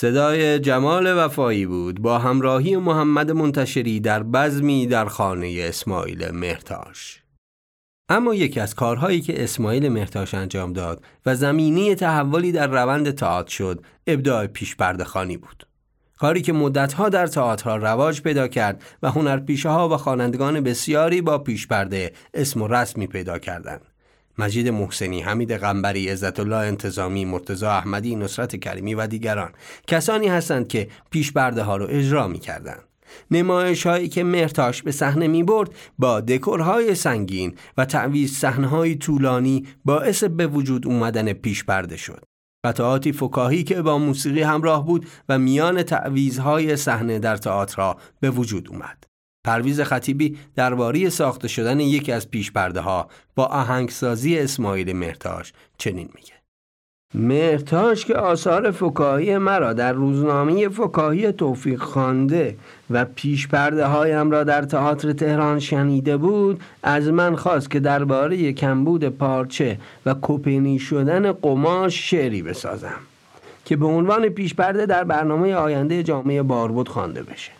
صدای 0.00 0.58
جمال 0.58 1.06
وفایی 1.16 1.66
بود 1.66 2.02
با 2.02 2.18
همراهی 2.18 2.76
محمد 2.76 3.30
منتشری 3.30 4.00
در 4.00 4.22
بزمی 4.22 4.86
در 4.86 5.04
خانه 5.04 5.56
اسماعیل 5.58 6.30
مهرتاش. 6.30 7.22
اما 8.08 8.34
یکی 8.34 8.60
از 8.60 8.74
کارهایی 8.74 9.20
که 9.20 9.44
اسماعیل 9.44 9.88
مهرتاش 9.88 10.34
انجام 10.34 10.72
داد 10.72 11.04
و 11.26 11.34
زمینی 11.34 11.94
تحولی 11.94 12.52
در 12.52 12.66
روند 12.66 13.10
تئاتر 13.10 13.50
شد 13.50 13.84
ابداع 14.06 14.46
پیش 14.46 14.76
خانی 15.06 15.36
بود. 15.36 15.66
کاری 16.18 16.42
که 16.42 16.52
مدتها 16.52 17.08
در 17.08 17.26
تئاترها 17.26 17.76
رواج 17.76 18.22
پیدا 18.22 18.48
کرد 18.48 18.82
و 19.02 19.10
هنرپیشه 19.10 19.68
ها 19.68 19.88
و 19.88 19.96
خوانندگان 19.96 20.60
بسیاری 20.60 21.20
با 21.20 21.38
پیش 21.38 21.66
پرده 21.66 22.12
اسم 22.34 22.62
و 22.62 22.68
رسمی 22.68 23.06
پیدا 23.06 23.38
کردند. 23.38 23.89
مجید 24.40 24.68
محسنی، 24.68 25.20
حمید 25.20 25.52
قنبری، 25.52 26.08
عزت 26.08 26.40
الله 26.40 26.56
انتظامی، 26.56 27.24
مرتضی 27.24 27.66
احمدی، 27.66 28.16
نصرت 28.16 28.56
کریمی 28.56 28.94
و 28.94 29.06
دیگران 29.06 29.52
کسانی 29.86 30.28
هستند 30.28 30.68
که 30.68 30.88
پیش 31.10 31.32
برده 31.32 31.62
ها 31.62 31.76
رو 31.76 31.86
اجرا 31.90 32.28
می 32.28 32.38
کردند. 32.38 32.82
نمایش 33.30 33.86
هایی 33.86 34.08
که 34.08 34.24
مرتاش 34.24 34.82
به 34.82 34.92
صحنه 34.92 35.28
می 35.28 35.42
برد 35.42 35.70
با 35.98 36.20
دکورهای 36.20 36.94
سنگین 36.94 37.54
و 37.76 37.84
تعویز 37.84 38.38
صحنه 38.38 38.94
طولانی 38.94 39.66
باعث 39.84 40.24
به 40.24 40.46
وجود 40.46 40.86
اومدن 40.86 41.32
پیش 41.32 41.64
برده 41.64 41.96
شد. 41.96 42.24
قطعاتی 42.64 43.12
فکاهی 43.12 43.64
که 43.64 43.82
با 43.82 43.98
موسیقی 43.98 44.42
همراه 44.42 44.86
بود 44.86 45.06
و 45.28 45.38
میان 45.38 45.82
تعویزهای 45.82 46.76
صحنه 46.76 47.18
در 47.18 47.36
تئاتر 47.36 47.94
به 48.20 48.30
وجود 48.30 48.68
اومد. 48.68 49.09
پرویز 49.44 49.80
خطیبی 49.80 50.38
درباره 50.56 51.08
ساخته 51.08 51.48
شدن 51.48 51.80
یکی 51.80 52.12
از 52.12 52.30
پیشپرده 52.30 52.80
ها 52.80 53.08
با 53.34 53.44
آهنگسازی 53.44 54.38
اسماعیل 54.38 54.92
مرتاش 54.92 55.52
چنین 55.78 56.08
میگه. 56.14 56.40
مرتاش 57.14 58.04
که 58.04 58.14
آثار 58.14 58.70
فکاهی 58.70 59.38
مرا 59.38 59.72
در 59.72 59.92
روزنامه 59.92 60.68
فکاهی 60.68 61.32
توفیق 61.32 61.82
خوانده 61.82 62.56
و 62.90 63.04
پیشپرده 63.04 63.86
هایم 63.86 64.30
را 64.30 64.44
در 64.44 64.62
تئاتر 64.62 65.12
تهران 65.12 65.58
شنیده 65.58 66.16
بود 66.16 66.60
از 66.82 67.08
من 67.08 67.36
خواست 67.36 67.70
که 67.70 67.80
درباره 67.80 68.52
کمبود 68.52 69.04
پارچه 69.04 69.78
و 70.06 70.14
کپنی 70.22 70.78
شدن 70.78 71.32
قماش 71.32 72.10
شعری 72.10 72.42
بسازم 72.42 73.00
که 73.64 73.76
به 73.76 73.86
عنوان 73.86 74.28
پیشپرده 74.28 74.86
در 74.86 75.04
برنامه 75.04 75.54
آینده 75.54 76.02
جامعه 76.02 76.42
باربود 76.42 76.88
خوانده 76.88 77.22
بشه. 77.22 77.59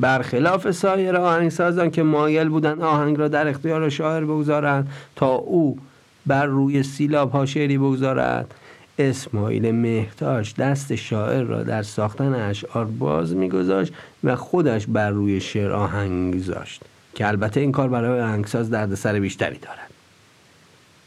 برخلاف 0.00 0.70
سایر 0.70 1.16
آهنگسازان 1.16 1.90
که 1.90 2.02
مایل 2.02 2.48
بودند 2.48 2.82
آهنگ 2.82 3.18
را 3.18 3.28
در 3.28 3.48
اختیار 3.48 3.88
شاعر 3.88 4.24
بگذارند 4.24 4.90
تا 5.16 5.34
او 5.34 5.78
بر 6.26 6.46
روی 6.46 6.82
سیلاب 6.82 7.32
ها 7.32 7.46
شعری 7.46 7.78
بگذارد. 7.78 8.54
اسماعیل 8.98 9.70
مهتاش 9.70 10.54
دست 10.54 10.94
شاعر 10.94 11.42
را 11.42 11.62
در 11.62 11.82
ساختن 11.82 12.34
اشعار 12.34 12.84
باز 12.84 13.34
میگذاشت 13.34 13.92
و 14.24 14.36
خودش 14.36 14.86
بر 14.86 15.10
روی 15.10 15.40
شعر 15.40 15.72
آهنگ 15.72 16.36
گذاشت 16.36 16.82
که 17.14 17.28
البته 17.28 17.60
این 17.60 17.72
کار 17.72 17.88
برای 17.88 18.20
آهنگساز 18.20 18.70
دردسر 18.70 19.20
بیشتری 19.20 19.58
دارد. 19.58 19.90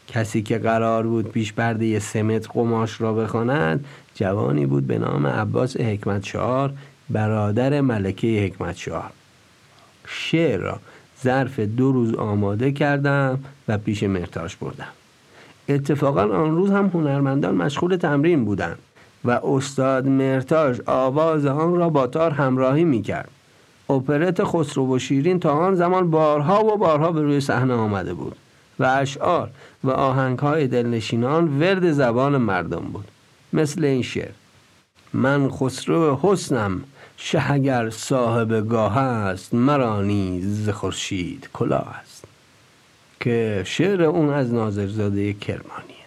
کسی 0.07 0.41
که 0.41 0.57
قرار 0.57 1.03
بود 1.03 1.31
پیش 1.31 1.53
پرده 1.53 1.99
سمت 1.99 2.47
قماش 2.53 3.01
را 3.01 3.13
بخواند 3.13 3.85
جوانی 4.15 4.65
بود 4.65 4.87
به 4.87 4.97
نام 4.97 5.27
عباس 5.27 5.77
حکمت 5.77 6.25
شعار 6.25 6.73
برادر 7.09 7.81
ملکه 7.81 8.27
حکمت 8.27 8.77
شعار 8.77 9.11
شعر 10.07 10.59
را 10.59 10.79
ظرف 11.23 11.59
دو 11.59 11.91
روز 11.91 12.13
آماده 12.13 12.71
کردم 12.71 13.39
و 13.67 13.77
پیش 13.77 14.03
مرتاش 14.03 14.55
بردم. 14.55 14.87
اتفاقا 15.69 16.21
آن 16.21 16.51
روز 16.51 16.71
هم 16.71 16.87
هنرمندان 16.93 17.55
مشغول 17.55 17.95
تمرین 17.95 18.45
بودند 18.45 18.79
و 19.25 19.31
استاد 19.31 20.07
مرتاش 20.07 20.77
آواز 20.85 21.45
آن 21.45 21.75
را 21.75 21.89
با 21.89 22.07
تار 22.07 22.31
همراهی 22.31 22.83
می 22.83 23.01
کرد 23.01 23.29
اپرت 23.89 24.43
خسرو 24.43 24.95
و 24.95 24.99
شیرین 24.99 25.39
تا 25.39 25.51
آن 25.51 25.75
زمان 25.75 26.11
بارها 26.11 26.65
و 26.65 26.77
بارها 26.77 27.11
به 27.11 27.21
روی 27.21 27.39
صحنه 27.39 27.73
آمده 27.73 28.13
بود 28.13 28.35
و 28.79 28.85
اشعار 28.85 29.49
و 29.83 29.89
آهنگهای 29.89 30.67
دلنشینان 30.67 31.59
ورد 31.59 31.91
زبان 31.91 32.37
مردم 32.37 32.79
بود 32.79 33.05
مثل 33.53 33.85
این 33.85 34.01
شعر 34.01 34.31
من 35.13 35.49
خسرو 35.49 36.19
حسنم 36.21 36.83
شه 37.17 37.51
اگر 37.51 37.89
صاحب 37.89 38.67
گاه 38.69 38.97
است 38.97 39.53
مرا 39.53 40.01
نیز 40.01 40.69
خورشید 40.69 41.49
کلاه 41.53 41.95
است. 42.01 42.25
که 43.19 43.63
شعر 43.65 44.03
اون 44.03 44.29
از 44.29 44.53
ناظرزاده 44.53 45.33
کرمانیه. 45.33 45.97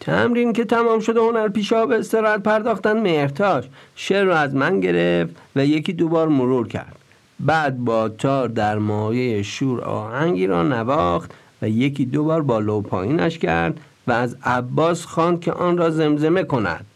تمرین 0.00 0.52
که 0.52 0.64
تمام 0.64 1.00
شده 1.00 1.20
هنر 1.20 1.48
پیشا 1.48 1.86
به 1.86 1.98
استراحت 1.98 2.42
پرداختن 2.42 3.00
مهرتاش 3.00 3.64
شعر 3.96 4.24
رو 4.24 4.32
از 4.32 4.54
من 4.54 4.80
گرفت 4.80 5.36
و 5.56 5.66
یکی 5.66 5.92
دوبار 5.92 6.28
مرور 6.28 6.68
کرد. 6.68 6.96
بعد 7.40 7.78
با 7.78 8.08
تار 8.08 8.48
در 8.48 8.78
مایه 8.78 9.42
شور 9.42 9.80
آهنگی 9.80 10.46
را 10.46 10.62
نواخت 10.62 11.30
و 11.62 11.68
یکی 11.68 12.04
دوبار 12.04 12.42
با 12.42 12.58
لو 12.58 12.80
پایینش 12.80 13.38
کرد 13.38 13.80
و 14.06 14.12
از 14.12 14.36
عباس 14.44 15.04
خواند 15.04 15.40
که 15.40 15.52
آن 15.52 15.78
را 15.78 15.90
زمزمه 15.90 16.44
کند. 16.44 16.86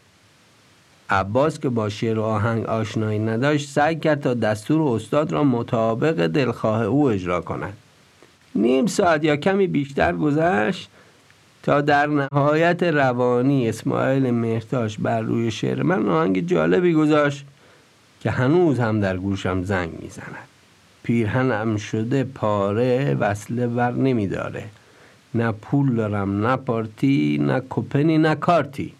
عباس 1.09 1.59
که 1.59 1.69
با 1.69 1.89
شعر 1.89 2.19
و 2.19 2.23
آهنگ 2.23 2.65
آشنایی 2.65 3.19
نداشت 3.19 3.69
سعی 3.69 3.95
کرد 3.95 4.21
تا 4.21 4.33
دستور 4.33 4.95
استاد 4.95 5.31
را 5.31 5.43
مطابق 5.43 6.27
دلخواه 6.27 6.83
او 6.83 7.09
اجرا 7.09 7.41
کند. 7.41 7.73
نیم 8.55 8.85
ساعت 8.85 9.23
یا 9.23 9.35
کمی 9.35 9.67
بیشتر 9.67 10.13
گذشت 10.13 10.89
تا 11.63 11.81
در 11.81 12.07
نهایت 12.07 12.83
روانی 12.83 13.69
اسماعیل 13.69 14.31
مهتاش 14.31 14.97
بر 14.97 15.21
روی 15.21 15.51
شعر 15.51 15.83
من 15.83 16.09
آهنگ 16.09 16.47
جالبی 16.47 16.93
گذاشت 16.93 17.45
که 18.19 18.31
هنوز 18.31 18.79
هم 18.79 18.99
در 18.99 19.17
گوشم 19.17 19.63
زنگ 19.63 19.91
می‌زند. 20.01 20.47
پیرهنم 21.03 21.77
شده 21.77 22.23
پاره 22.23 23.17
وصله 23.19 23.67
ور 23.67 23.91
نمیداره. 23.91 24.63
نه 25.35 25.51
پول 25.51 25.95
دارم 25.95 26.47
نه 26.47 26.55
پارتی 26.55 27.37
نه 27.41 27.61
کپنی 27.69 28.17
نه 28.17 28.35
کارتی. 28.35 28.93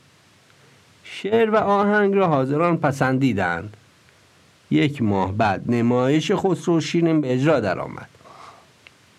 شعر 1.12 1.50
و 1.50 1.56
آهنگ 1.56 2.16
را 2.16 2.28
حاضران 2.28 2.78
پسندیدند. 2.78 3.78
یک 4.72 5.02
ماه 5.02 5.34
بعد 5.34 5.72
نمایش 5.72 6.32
خسرو 6.32 6.82
شیرین 6.82 7.22
به 7.22 7.34
اجرا 7.34 7.60
درآمد. 7.60 8.10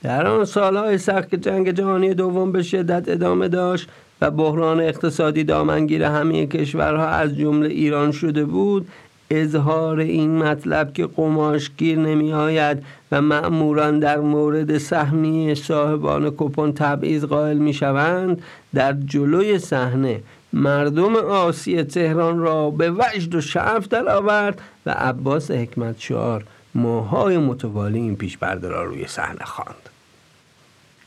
در 0.02 0.26
آن 0.26 0.44
سالهای 0.44 0.98
سخت 0.98 1.30
که 1.30 1.36
جنگ 1.36 1.70
جهانی 1.70 2.14
دوم 2.14 2.52
به 2.52 2.62
شدت 2.62 3.08
ادامه 3.08 3.48
داشت 3.48 3.88
و 4.20 4.30
بحران 4.30 4.80
اقتصادی 4.80 5.44
دامنگیر 5.44 6.02
همه 6.02 6.46
کشورها 6.46 7.08
از 7.08 7.36
جمله 7.36 7.68
ایران 7.68 8.12
شده 8.12 8.44
بود 8.44 8.88
اظهار 9.30 9.98
این 9.98 10.38
مطلب 10.38 10.92
که 10.92 11.06
قماشگیر 11.06 11.98
نمی 11.98 12.32
آید 12.32 12.82
و 13.12 13.22
مأموران 13.22 13.98
در 13.98 14.20
مورد 14.20 14.78
سهمی 14.78 15.54
صاحبان 15.54 16.30
کپون 16.30 16.72
تبعیض 16.72 17.24
قائل 17.24 17.58
می 17.58 17.74
شوند 17.74 18.42
در 18.74 18.92
جلوی 18.92 19.58
صحنه 19.58 20.20
مردم 20.52 21.16
آسی 21.16 21.82
تهران 21.82 22.38
را 22.38 22.70
به 22.70 22.90
وجد 22.90 23.34
و 23.34 23.40
شعف 23.40 23.88
در 23.88 24.08
آورد 24.08 24.60
و 24.86 24.90
عباس 24.90 25.50
حکمت 25.50 25.94
شعار 25.98 26.44
ماهای 26.74 27.38
متوالی 27.38 27.98
این 27.98 28.16
پیش 28.16 28.38
را 28.42 28.84
روی 28.84 29.06
صحنه 29.06 29.44
خواند. 29.44 29.88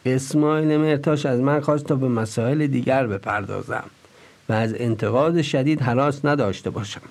اسماعیل 0.06 0.78
مرتاش 0.78 1.26
از 1.26 1.40
من 1.40 1.60
خواست 1.60 1.86
تا 1.86 1.96
به 1.96 2.08
مسائل 2.08 2.68
دیگر 2.68 3.08
بپردازم 3.08 3.84
و 4.50 4.54
از 4.54 4.74
انتقاد 4.78 5.42
شدید 5.42 5.82
حراس 5.82 6.26
نداشته 6.26 6.70
باشم. 6.70 7.02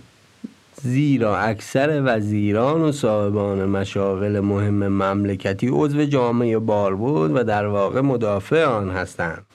زیرا 0.83 1.39
اکثر 1.39 2.03
وزیران 2.05 2.81
و 2.81 2.93
صاحبان 2.93 3.65
مشاغل 3.65 4.41
مهم 4.41 4.89
مملکتی 4.89 5.69
عضو 5.69 6.05
جامعه 6.05 6.59
بار 6.59 6.95
بود 6.95 7.37
و 7.37 7.45
در 7.45 7.67
واقع 7.67 8.01
مدافع 8.01 8.65
آن 8.65 8.91
هستند. 8.91 9.47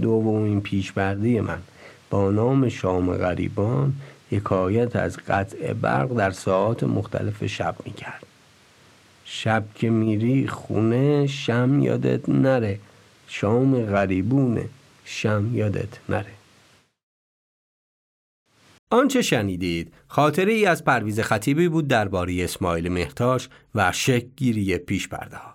دومین 0.00 0.60
پیشبردی 0.60 1.40
من. 1.40 1.58
با 2.10 2.30
نام 2.30 2.68
شام 2.68 3.16
غریبان 3.16 3.92
حکایت 4.30 4.96
از 4.96 5.16
قطع 5.16 5.72
برق 5.72 6.16
در 6.16 6.30
ساعات 6.30 6.84
مختلف 6.84 7.46
شب 7.46 7.76
می‌کرد 7.84 8.26
شب 9.24 9.64
که 9.74 9.90
میری 9.90 10.48
خونه 10.48 11.26
شم 11.26 11.80
یادت 11.82 12.28
نره 12.28 12.78
شام 13.26 13.84
غریبونه 13.84 14.68
شم 15.04 15.50
یادت 15.52 15.88
نره 16.08 16.32
آنچه 18.90 19.22
شنیدید 19.22 19.92
خاطره 20.08 20.52
ای 20.52 20.66
از 20.66 20.84
پرویز 20.84 21.20
خطیبی 21.20 21.68
بود 21.68 21.88
درباره 21.88 22.44
اسماعیل 22.44 22.88
مهتاش 22.88 23.48
و 23.74 23.92
شکگیری 23.92 24.78
پیش 24.78 25.08
پرده 25.08 25.36
ها. 25.36 25.54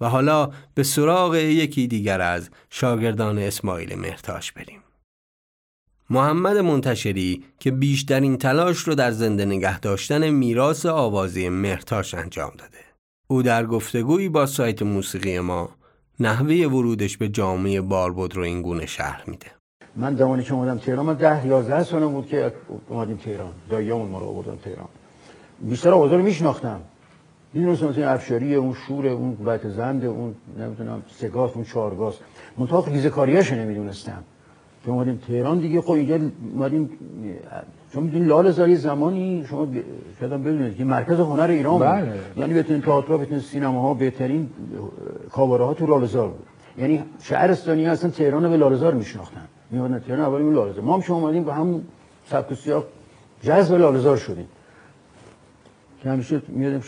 و 0.00 0.08
حالا 0.08 0.50
به 0.74 0.82
سراغ 0.82 1.34
یکی 1.34 1.86
دیگر 1.86 2.20
از 2.20 2.50
شاگردان 2.70 3.38
اسماعیل 3.38 3.98
مهتاش 3.98 4.52
بریم. 4.52 4.79
محمد 6.12 6.56
منتشری 6.56 7.44
که 7.58 7.70
بیشترین 7.70 8.36
تلاش 8.38 8.78
رو 8.78 8.94
در 8.94 9.10
زنده 9.10 9.44
نگه 9.44 9.80
داشتن 9.80 10.30
میراث 10.30 10.86
آوازی 10.86 11.48
مهتاش 11.48 12.14
انجام 12.14 12.50
داده. 12.58 12.78
او 13.28 13.42
در 13.42 13.66
گفتگویی 13.66 14.28
با 14.28 14.46
سایت 14.46 14.82
موسیقی 14.82 15.38
ما 15.38 15.68
نحوه 16.20 16.66
ورودش 16.66 17.16
به 17.16 17.28
جامعه 17.28 17.80
باربود 17.80 18.36
رو 18.36 18.42
این 18.42 18.62
گونه 18.62 18.86
شرح 18.86 19.24
میده. 19.26 19.46
من 19.96 20.16
زمانی 20.16 20.42
که 20.42 20.54
اومدم 20.54 20.78
تهران 20.78 21.06
من 21.06 21.14
ده 21.14 21.46
یازده 21.46 21.84
سال 21.84 22.06
بود 22.06 22.26
که 22.26 22.52
اومدیم 22.88 23.16
تهران. 23.16 23.52
داییامون 23.70 24.08
ما 24.08 24.18
رو 24.18 24.26
آوردن 24.26 24.56
تهران. 24.64 24.88
بیشتر 25.60 25.90
آوازا 25.90 26.16
رو 26.16 26.22
میشناختم. 26.22 26.80
می‌دونستم 27.52 27.88
مثلا 27.88 28.10
افشاری 28.10 28.54
اون 28.54 28.74
شور 28.86 29.06
اون 29.06 29.34
قوت 29.34 29.68
زند 29.68 30.04
اون 30.04 30.34
نمی‌دونم 30.58 31.02
سگاس 31.20 31.50
اون 31.54 31.64
چارگاس. 31.64 32.14
منتها 32.58 32.84
ریزه 32.86 33.10
کاریاشو 33.10 33.54
نمی‌دونستم. 33.54 34.24
که 34.84 34.90
اومدیم 34.90 35.20
تهران 35.28 35.58
دیگه 35.58 35.80
خب 35.80 35.90
اینجا 35.90 36.18
اومدیم 36.54 36.90
شما 37.92 38.02
می‌دونید 38.02 38.28
لال 38.28 38.50
زاری 38.50 38.76
زمانی 38.76 39.44
شما 39.48 39.68
شاید 40.20 40.32
بدونید 40.32 40.76
که 40.76 40.84
مرکز 40.84 41.20
هنر 41.20 41.48
ایران 41.50 41.72
بود. 41.72 41.82
بله. 41.82 42.12
یعنی 42.36 42.54
بتونید 42.54 42.84
تئاتر 42.84 43.16
بتونید 43.16 43.42
سینماها 43.42 43.94
بهترین 43.94 44.50
کاواره 45.32 45.64
ها 45.64 45.74
تو 45.74 45.86
لالزار 45.86 46.28
بود. 46.28 46.46
یعنی 46.78 47.04
شهرستانی 47.22 47.86
اصلا 47.86 48.10
تهران 48.10 48.50
به 48.50 48.56
لالزار 48.56 48.94
میشناختن. 48.94 49.40
میومدن 49.70 49.98
تهران 49.98 50.20
اولی 50.20 50.44
می 50.44 50.54
لالزار 50.54 50.84
ما 50.84 50.94
هم 50.94 51.00
شما 51.00 51.16
اومدیم 51.16 51.44
با 51.44 51.52
هم 51.52 51.82
سبک 52.26 52.54
سیاق 52.54 52.84
جذب 53.42 53.74
لالزار 53.74 54.16
شدیم. 54.16 54.46
که 56.02 56.10
همیشه 56.10 56.42
میادیم 56.48 56.82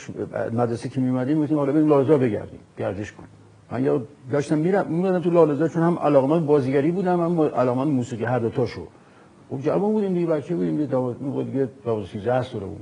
مدرسه 0.52 0.88
که 0.88 1.00
میومدیم 1.00 1.37
می‌گفتیم 1.37 1.59
حالا 1.59 1.72
بریم 1.72 1.88
لالزار 1.88 2.18
بگردیم 2.18 2.61
گردش 2.78 3.12
کنیم. 3.12 3.28
من 3.72 3.85
یا 3.85 4.02
داشتم 4.32 4.58
میرم 4.58 4.87
میادم 4.87 5.20
تو 5.20 5.30
لالزار 5.30 5.68
چون 5.68 5.82
هم 5.82 5.98
علاقمند 5.98 6.46
بازیگری 6.46 6.90
بودم 6.90 7.20
هم 7.20 7.40
علاقمند 7.40 7.88
موسیقی 7.88 8.24
هر 8.24 8.38
دو 8.38 8.50
تاشو 8.50 8.87
خب 9.50 9.61
جوان 9.61 9.92
بودیم 9.92 10.14
دیگه 10.14 10.26
بچه 10.26 10.56
بودیم 10.56 10.76
دیگه 10.76 10.96
بود 10.96 11.52
دیگه 11.52 11.68
12 11.85 12.06
13 12.06 12.42
ساله 12.42 12.64
بود. 12.64 12.80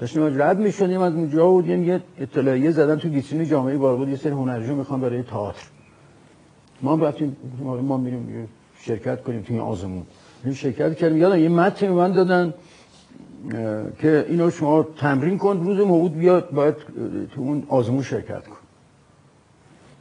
داشتیم 0.00 0.42
رد 0.42 0.58
می‌شدیم 0.58 1.00
از 1.00 1.14
اونجا 1.14 1.52
و 1.52 1.66
یه 1.66 2.00
اطلاعیه 2.18 2.70
زدن 2.70 2.96
تو 2.96 3.08
ویترین 3.08 3.44
جامعه 3.44 3.76
بود 3.78 4.08
یه 4.08 4.16
سری 4.16 4.32
هنرجو 4.32 4.74
می‌خوان 4.74 5.00
برای 5.00 5.22
تئاتر. 5.22 5.66
ما 6.82 6.94
رفتیم 6.94 7.36
ما 7.62 7.96
میریم 7.96 8.48
شرکت 8.80 9.22
کنیم 9.22 9.42
تو 9.42 9.52
این 9.52 9.62
آزمون. 9.62 10.02
شرکت 10.54 10.96
کردیم. 10.96 11.18
یادم 11.18 11.38
یه 11.38 11.48
متن 11.48 11.88
من 11.88 12.12
دادن 12.12 12.54
که 13.98 14.26
اینو 14.28 14.50
شما 14.50 14.82
تمرین 14.82 15.38
کن 15.38 15.60
روز 15.64 15.80
موعود 15.80 16.14
بیاد 16.14 16.50
باید 16.50 16.74
تو 17.34 17.40
اون 17.40 17.62
آزمون 17.68 18.02
شرکت 18.02 18.46
کن. 18.46 18.65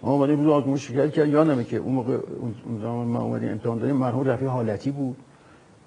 ما 0.05 0.11
اومدیم 0.11 0.43
روز 0.43 0.53
آزمون 0.53 0.77
شرکت 0.77 1.13
کرد. 1.13 1.27
یادمه 1.27 1.63
که 1.63 1.77
اون 1.77 1.93
موقع 1.93 2.17
اون 2.39 2.55
زمان 2.81 3.07
ما 3.07 3.21
اومدیم 3.21 3.49
امتحان 3.49 3.77
دادیم 3.77 3.95
مرحوم 3.95 4.27
رفیع 4.27 4.47
حالتی 4.47 4.91
بود 4.91 5.17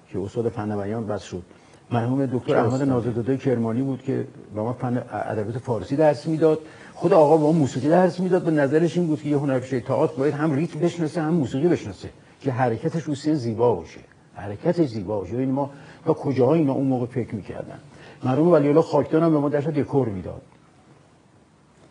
که 0.09 0.19
استاد 0.19 0.49
فن 0.49 0.77
بیان 0.77 1.07
بس 1.07 1.23
شد. 1.23 1.43
مرحوم 1.91 2.25
دکتر 2.25 2.55
احمد 2.55 2.81
نازداده 2.81 3.37
کرمانی 3.37 3.81
بود 3.81 4.01
که 4.01 4.27
با 4.55 4.63
ما 4.63 4.73
فن 4.73 5.03
ادبیات 5.11 5.57
فارسی 5.57 5.95
درس 5.95 6.27
می‌داد. 6.27 6.59
خود 6.93 7.13
آقا 7.13 7.37
با 7.37 7.51
موسیقی 7.51 7.89
درس 7.89 8.19
می‌داد. 8.19 8.43
به 8.43 8.51
نظرش 8.51 8.97
این 8.97 9.07
بود 9.07 9.21
که 9.21 9.29
یه 9.29 9.37
هنرپیشه 9.37 9.79
تئاتر 9.79 10.15
باید 10.15 10.33
هم 10.33 10.53
ریتم 10.53 10.79
بشناسه 10.79 11.21
هم 11.21 11.33
موسیقی 11.33 11.67
بشناسه 11.67 12.09
که 12.41 12.51
حرکتش 12.51 13.03
رو 13.03 13.15
زیبا 13.15 13.75
باشه. 13.75 13.99
حرکتش 14.35 14.87
زیبا 14.87 15.19
باشه. 15.19 15.37
این 15.37 15.51
ما 15.51 15.69
تا 16.05 16.13
کجاها 16.13 16.53
اینا 16.53 16.73
اون 16.73 16.87
موقع 16.87 17.05
فکر 17.05 17.35
می‌کردن. 17.35 17.79
مرحوم 18.23 18.51
ولی 18.51 18.67
الله 18.67 18.81
خاکدان 18.81 19.23
هم 19.23 19.31
به 19.31 19.39
ما 19.39 19.49
درس 19.49 19.67
دکور 19.67 20.09
می‌داد. 20.09 20.41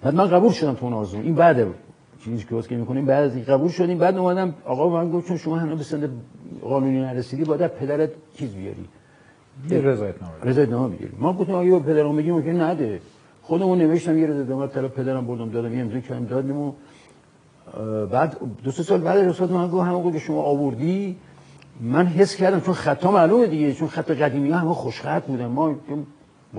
بعد 0.02 0.14
من 0.14 0.26
قبول 0.28 0.52
شدم 0.52 0.74
تو 0.74 0.84
اون 0.84 0.94
آزمون. 0.94 1.24
این 1.24 1.34
بعد 1.34 1.66
چیزی 2.24 2.44
که 2.44 2.54
واسه 2.54 2.76
می‌کنیم 2.76 3.04
بعد 3.06 3.24
از 3.24 3.44
قبول 3.44 3.68
شدیم. 3.70 3.98
بعد 3.98 4.16
اومدم 4.16 4.54
آقا 4.64 4.88
من 4.88 5.10
گفت 5.10 5.28
چون 5.28 5.36
شما 5.36 5.58
هنوز 5.58 5.78
به 5.78 5.84
سن 5.84 6.10
قانونی 6.62 7.00
نرسیدی 7.00 7.44
باید 7.44 7.66
پدرت 7.66 8.10
چیز 8.34 8.54
بیاری. 8.54 8.84
یه 9.70 9.80
رضایتنامه 9.80 10.34
رضایتنامه 10.42 10.96
بیاری. 10.96 11.14
ما 11.18 11.32
گفتم 11.32 11.54
اگه 11.54 11.78
پدرم 11.78 12.16
بگیم 12.16 12.34
ممکن 12.34 12.60
نده. 12.60 13.00
خودمون 13.42 13.78
نوشتم 13.78 14.18
یه 14.18 14.26
رضایتنامه 14.26 14.66
طرف 14.66 14.90
پدرم 14.90 15.26
بردم 15.26 15.50
دادم 15.50 15.74
یه 15.74 15.80
امضا 15.80 15.98
کردم 15.98 16.24
دادیم 16.24 16.56
و 16.56 16.72
بعد 18.06 18.36
دو 18.64 18.70
سه 18.70 18.82
سال 18.82 19.00
بعد 19.00 19.18
استاد 19.18 19.52
من 19.52 19.68
گفت 19.68 19.86
همون 19.86 20.12
که 20.12 20.18
شما 20.18 20.42
آوردی 20.42 21.16
من 21.80 22.06
حس 22.06 22.36
کردم 22.36 22.60
چون 22.60 22.74
خطا 22.74 23.10
معلومه 23.10 23.46
دیگه 23.46 23.72
چون 23.72 23.88
خط 23.88 24.10
قدیمی 24.10 24.50
ها 24.50 24.58
همه 24.58 24.74
خوش 24.74 25.00
خط 25.00 25.24
بودن. 25.26 25.46
ما 25.46 25.74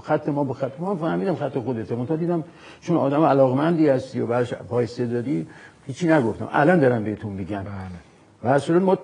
خط 0.04 0.30
ما 0.30 0.44
با 0.44 0.54
خط 0.54 0.80
ما 0.80 0.96
فهمیدم 0.96 1.36
خط 1.36 1.58
خودته. 1.58 1.96
من 1.96 2.06
دیدم 2.06 2.44
چون 2.82 2.98
آدم 2.98 3.24
علاقمندی 3.24 3.90
هستی 3.90 4.20
و 4.20 4.28
برش 4.28 4.54
پای 4.54 4.88
دادی 4.98 5.48
هیچی 5.88 6.08
نگفتم. 6.08 6.50
الان 6.52 6.80
دارم 6.80 7.04
بهتون 7.04 7.34
میگم. 7.34 7.64
بله. 7.64 7.74
و 8.44 8.48
اصلا 8.48 8.80
ما 8.80 8.98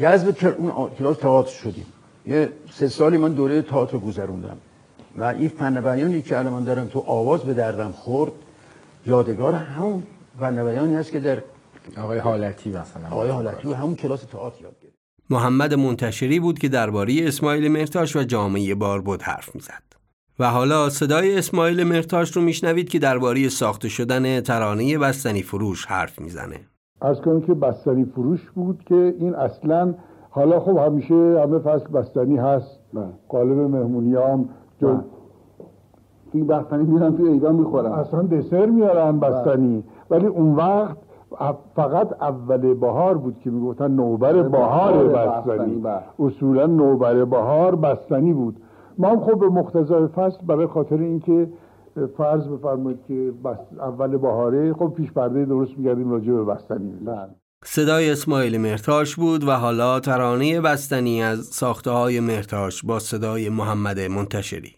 جذب 0.00 0.54
اون 0.58 0.90
کلاس 0.98 1.18
تئاتر 1.18 1.50
شدیم. 1.50 1.86
یه 2.26 2.48
سه 2.70 2.88
سالی 2.88 3.16
من 3.16 3.32
دوره 3.32 3.62
تئاتر 3.62 3.98
گذروندم. 3.98 4.56
و 5.16 5.24
این 5.24 5.48
فن 5.48 5.80
بیانی 5.80 6.22
که 6.22 6.38
الان 6.38 6.52
من 6.52 6.64
دارم 6.64 6.86
تو 6.86 7.04
آواز 7.06 7.40
به 7.40 7.54
دردم 7.54 7.92
خورد 7.92 8.32
یادگار 9.06 9.54
همون 9.54 10.02
فن 10.40 10.64
بیانی 10.64 10.94
هست 10.94 11.12
که 11.12 11.20
در 11.20 11.42
آقای 11.96 12.18
حالتی 12.18 12.70
مثلا. 12.70 13.06
آقای 13.10 13.30
حالتی 13.30 13.68
و 13.68 13.74
همون 13.74 13.94
کلاس 13.94 14.24
تئاتر 14.24 14.62
یاد 14.62 14.85
محمد 15.30 15.74
منتشری 15.74 16.40
بود 16.40 16.58
که 16.58 16.68
درباره 16.68 17.14
اسماعیل 17.20 17.72
مرتاش 17.72 18.16
و 18.16 18.22
جامعه 18.22 18.74
باربود 18.74 19.22
حرف 19.22 19.54
می‌زد. 19.54 19.82
و 20.38 20.50
حالا 20.50 20.88
صدای 20.88 21.38
اسماعیل 21.38 21.84
مرتاش 21.84 22.36
رو 22.36 22.42
میشنوید 22.42 22.88
که 22.88 22.98
درباره 22.98 23.48
ساخته 23.48 23.88
شدن 23.88 24.40
ترانه 24.40 24.98
بستنی 24.98 25.42
فروش 25.42 25.86
حرف 25.86 26.20
می‌زنه. 26.20 26.60
از 27.00 27.20
کنم 27.20 27.40
که 27.40 27.54
بستنی 27.54 28.04
فروش 28.04 28.50
بود 28.54 28.84
که 28.88 29.14
این 29.18 29.34
اصلا 29.34 29.94
حالا 30.30 30.60
خب 30.60 30.76
همیشه 30.76 31.14
همه 31.14 31.58
فصل 31.58 31.88
بستنی 31.88 32.36
هست. 32.36 32.80
قالب 33.28 33.58
مهمونی 33.58 34.14
هم 34.14 34.48
بله. 34.80 35.00
این 36.32 36.46
بستنی 36.46 36.82
میرن 36.82 37.16
توی 37.16 37.28
ایران 37.28 37.54
می‌خورن 37.54 37.92
اصلا 37.92 38.22
دسر 38.22 38.66
میارن 38.66 39.20
بستنی 39.20 39.84
ولی 40.10 40.26
اون 40.26 40.54
وقت 40.54 40.96
فقط 41.76 42.22
اول 42.22 42.74
بهار 42.74 43.18
بود 43.18 43.36
که 43.44 43.50
می‌گفتن 43.50 43.90
نوبر 43.90 44.42
بهار 44.42 45.08
بستنی 45.08 45.76
بله. 45.76 46.02
اصولا 46.18 46.66
نوبر 46.66 47.24
بهار 47.24 47.76
بستنی 47.76 48.32
بود 48.32 48.56
ما 48.98 49.08
هم 49.08 49.20
خب 49.20 49.40
به 49.40 49.48
مقتضای 49.48 50.06
فصل 50.06 50.46
برای 50.46 50.66
خاطر 50.66 50.96
اینکه 50.96 51.48
فرض 52.16 52.48
بفرمایید 52.48 52.98
که 53.08 53.32
اول 53.78 54.16
بهاره 54.16 54.74
خب 54.74 54.92
پیش 54.96 55.12
پرده 55.12 55.44
درست 55.44 55.78
میگردیم 55.78 56.10
راجع 56.10 56.32
به 56.32 56.44
بستنی 56.44 56.92
بله. 56.92 57.28
صدای 57.64 58.10
اسماعیل 58.10 58.60
مرتاش 58.60 59.16
بود 59.16 59.44
و 59.44 59.50
حالا 59.50 60.00
ترانه 60.00 60.60
بستنی 60.60 61.22
از 61.22 61.38
ساخته 61.38 61.90
های 61.90 62.20
مرتاش 62.20 62.84
با 62.84 62.98
صدای 62.98 63.48
محمد 63.48 64.00
منتشری 64.00 64.72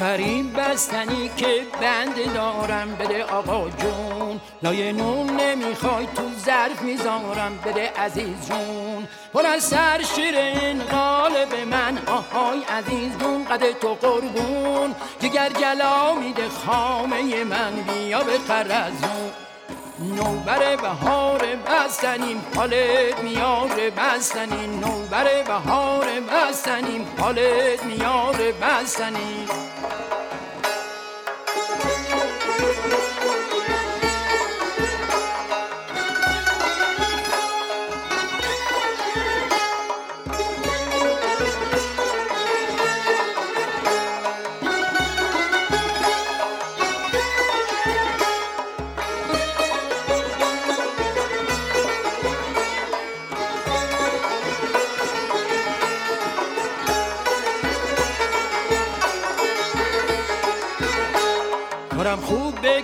بخریم 0.00 0.52
بستنی 0.52 1.30
که 1.36 1.66
بند 1.80 2.34
دارم. 2.34 2.96
بده 2.96 3.24
آقا 3.24 3.68
جون 3.68 4.40
لای 4.62 4.92
نون 4.92 5.30
نمی‌خوای 5.40 6.06
تو 6.06 6.22
ظرف 6.44 6.82
می‌ذارم. 6.82 7.58
بده 7.64 7.90
عزیز 7.90 8.48
جون 8.48 9.08
پر 9.34 9.46
از 9.46 9.62
سر 9.64 10.02
شیرین 10.14 10.82
قالب 10.82 11.54
من. 11.70 11.98
آهای 12.06 12.62
عزیز 12.62 13.18
جون 13.18 13.44
قد 13.44 13.72
تو 13.80 13.94
قربون. 13.94 14.94
جگر 15.20 15.48
جلا 15.48 16.14
میده 16.14 16.48
خامه 16.48 17.44
من. 17.44 17.72
بیا 17.72 18.22
به 18.22 18.38
قرزون 18.38 19.30
نوبر 20.00 20.76
بهار 20.76 21.40
بستنیم 21.56 22.42
حالت 22.56 23.18
میاره 23.22 23.90
بستنیم. 23.90 24.80
نوبر 24.80 25.42
بهار 25.42 26.06
بستنیم 26.20 27.06
حالت 27.18 27.84
میاره 27.84 28.52
بستنیم. 28.52 29.46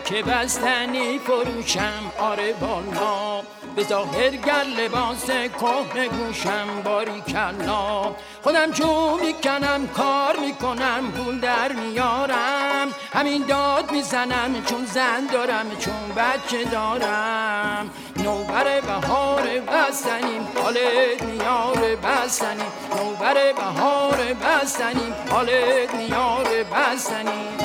که 0.07 0.23
بستنی 0.23 1.19
فروشم 1.19 2.12
آره 2.19 2.53
بالا 2.53 3.42
به 3.77 3.85
ظاهر 3.85 4.31
گر 4.31 4.64
لباس 4.79 5.27
کهنه 5.27 6.09
گوشم 6.09 6.83
باری 6.85 7.21
کلا. 7.21 8.14
خودم 8.42 8.73
چون 8.73 9.21
می‌کنم 9.21 9.87
کار 9.87 10.37
می‌کنم 10.37 11.12
پول 11.12 11.40
در 11.40 11.73
میارم. 11.73 12.88
همین 13.12 13.45
داد 13.49 13.90
می‌زنم 13.90 14.64
چون 14.66 14.85
زن 14.85 15.27
دارم 15.33 15.77
چون 15.79 16.14
بچه 16.16 16.64
دارم. 16.64 17.90
نوبر 18.16 18.81
بهار 18.81 19.42
بستنیم 19.42 20.49
حالت 20.62 21.23
میاره 21.23 21.97
بستنیم. 21.97 22.73
نوبر 22.97 23.35
بهار 23.53 24.16
بستنیم 24.16 25.14
حالت 25.31 25.95
میاره 25.95 26.64
بستنیم. 26.64 27.59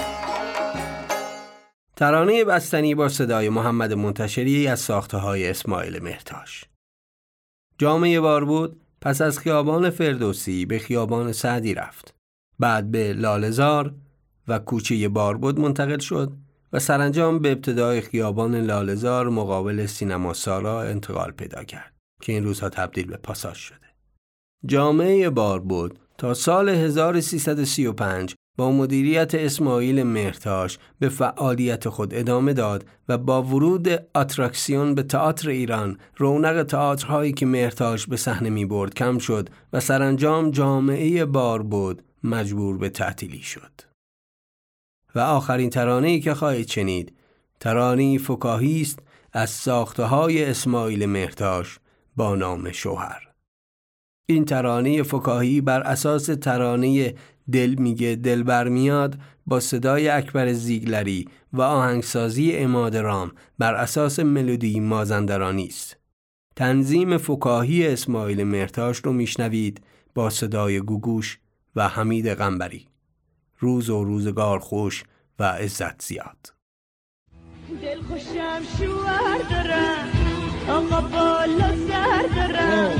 ترانه 2.01 2.43
بستنی 2.43 2.95
با 2.95 3.09
صدای 3.09 3.49
محمد 3.49 3.93
منتشری 3.93 4.67
از 4.67 4.79
ساخته 4.79 5.17
های 5.17 5.49
اسماعیل 5.49 6.03
مرتاش 6.03 6.65
جامعه 7.77 8.19
بار 8.19 8.45
بود 8.45 8.81
پس 9.01 9.21
از 9.21 9.39
خیابان 9.39 9.89
فردوسی 9.89 10.65
به 10.65 10.79
خیابان 10.79 11.31
سعدی 11.31 11.73
رفت 11.73 12.15
بعد 12.59 12.91
به 12.91 13.13
لالزار 13.13 13.93
و 14.47 14.59
کوچه 14.59 15.09
باربود 15.09 15.59
منتقل 15.59 15.99
شد 15.99 16.33
و 16.73 16.79
سرانجام 16.79 17.39
به 17.39 17.51
ابتدای 17.51 18.01
خیابان 18.01 18.55
لالزار 18.55 19.29
مقابل 19.29 19.85
سینما 19.85 20.33
سارا 20.33 20.81
انتقال 20.81 21.31
پیدا 21.31 21.63
کرد 21.63 21.93
که 22.21 22.33
این 22.33 22.43
روزها 22.43 22.69
تبدیل 22.69 23.07
به 23.07 23.17
پاساژ 23.17 23.57
شده. 23.57 23.87
جامعه 24.65 25.29
باربود 25.29 25.99
تا 26.17 26.33
سال 26.33 26.69
1335 26.69 28.35
با 28.57 28.71
مدیریت 28.71 29.35
اسماعیل 29.35 30.03
مهرتاش 30.03 30.79
به 30.99 31.09
فعالیت 31.09 31.89
خود 31.89 32.13
ادامه 32.13 32.53
داد 32.53 32.85
و 33.09 33.17
با 33.17 33.43
ورود 33.43 33.87
اتراکسیون 34.15 34.95
به 34.95 35.03
تئاتر 35.03 35.49
ایران 35.49 35.97
رونق 36.17 36.63
تئاترهایی 36.63 37.33
که 37.33 37.45
مهرتاش 37.45 38.07
به 38.07 38.17
صحنه 38.17 38.49
می 38.49 38.65
برد 38.65 38.93
کم 38.93 39.17
شد 39.17 39.49
و 39.73 39.79
سرانجام 39.79 40.51
جامعه 40.51 41.25
بار 41.25 41.63
بود 41.63 42.03
مجبور 42.23 42.77
به 42.77 42.89
تعطیلی 42.89 43.41
شد. 43.41 43.91
و 45.15 45.19
آخرین 45.19 45.69
ترانه‌ای 45.69 46.19
که 46.19 46.33
خواهید 46.33 46.67
شنید 46.67 47.13
ترانه 47.59 48.17
فکاهی 48.17 48.81
است 48.81 48.99
از 49.33 49.49
ساخته 49.49 50.03
های 50.03 50.45
اسماعیل 50.45 51.05
مهرتاش 51.05 51.79
با 52.15 52.35
نام 52.35 52.71
شوهر 52.71 53.31
این 54.25 54.45
ترانه 54.45 55.03
فکاهی 55.03 55.61
بر 55.61 55.81
اساس 55.81 56.25
ترانه 56.25 57.15
دل 57.51 57.75
میگه 57.79 58.15
دل 58.15 58.43
برمیاد 58.43 59.17
با 59.45 59.59
صدای 59.59 60.09
اکبر 60.09 60.53
زیگلری 60.53 61.27
و 61.53 61.61
آهنگسازی 61.61 62.51
اماد 62.55 62.97
رام 62.97 63.31
بر 63.59 63.73
اساس 63.73 64.19
ملودی 64.19 64.79
مازندرانی 64.79 65.65
است. 65.65 65.97
تنظیم 66.55 67.17
فکاهی 67.17 67.87
اسماعیل 67.87 68.43
مرتاش 68.43 68.97
رو 68.97 69.13
میشنوید 69.13 69.81
با 70.15 70.29
صدای 70.29 70.79
گوگوش 70.79 71.39
و 71.75 71.87
حمید 71.87 72.33
غنبری. 72.33 72.87
روز 73.59 73.89
و 73.89 74.03
روزگار 74.03 74.59
خوش 74.59 75.03
و 75.39 75.43
عزت 75.43 76.01
زیاد. 76.01 76.53
دل 77.81 78.01
خوشم 78.01 78.61
شوهر 78.77 79.37
دارم 79.49 80.07
آقا 80.69 81.01
بالا 81.01 81.87
سر 81.87 82.27
دارم 82.35 82.91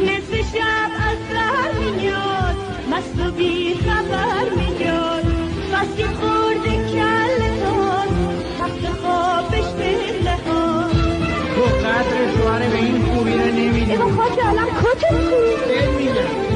نصف 0.00 0.56
شب 0.56 0.89
میاد 3.00 3.18
مست 3.18 3.26
و 3.26 3.30
بی 3.30 3.74
خبر 3.74 4.44
میاد 4.56 5.24
بس 5.72 6.04
خورده 6.20 6.76
کل 6.92 7.38
تان 7.60 8.08
تخت 8.58 8.86
خوابش 9.02 9.64
پله 9.78 10.30
ها 10.30 10.88
تو 11.54 11.62
قدر 11.62 12.32
شوهر 12.36 12.68
به 12.68 12.78
این 12.78 13.02
خوبی 13.02 13.32
رو 13.32 13.38
نمیدی 13.38 13.90
ایمان 13.90 14.12
خواهد 14.12 14.38
الان 14.40 14.66
میگم 15.98 16.50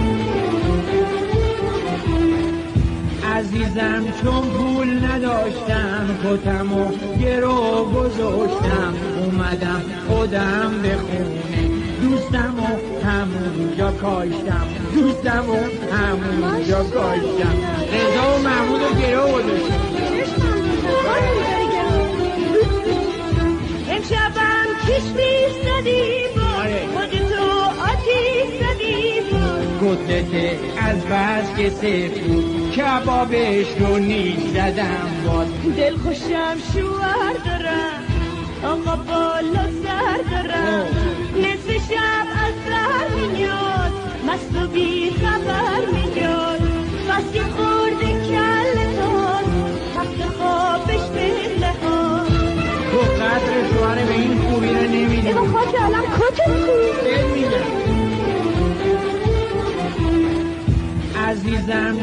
عزیزم 3.35 4.04
چون 4.22 4.42
پول 4.42 5.04
نداشتم 5.04 6.18
کتم 6.24 6.72
و 6.72 6.90
گرو 7.20 7.85
گذاشتم. 7.85 8.94
اومدم 9.24 9.83
خودم 10.09 10.72
به 10.83 10.96
دوستم 12.24 12.54
و 12.58 13.06
همونجا 13.06 13.92
کاشتم. 13.92 14.66
دوستم 14.94 15.50
و 15.50 15.56
همونجا 15.94 16.84
کاشتم. 16.84 17.56
رضا 17.92 18.37
و 18.37 18.42
محمود 18.42 18.80
و 18.80 19.00
گرو 19.00 19.26
گذاشتم 19.26 19.84
امشبم 23.90 24.66
کش 24.88 25.02
بیستدی 25.02 26.24
خودتو 26.94 27.44
آتیش 27.82 28.48
زدی 28.60 29.20
کتلت 29.80 30.58
از 30.78 31.04
بس 31.04 31.56
که 31.56 31.70
سفید 31.70 32.70
کبابش 32.76 33.66
رو 33.78 33.98
نیش 33.98 34.38
زدم 34.54 35.10
باز. 35.26 35.46
دل 35.76 35.96
خوشم 35.96 36.56
شوهر 36.74 37.54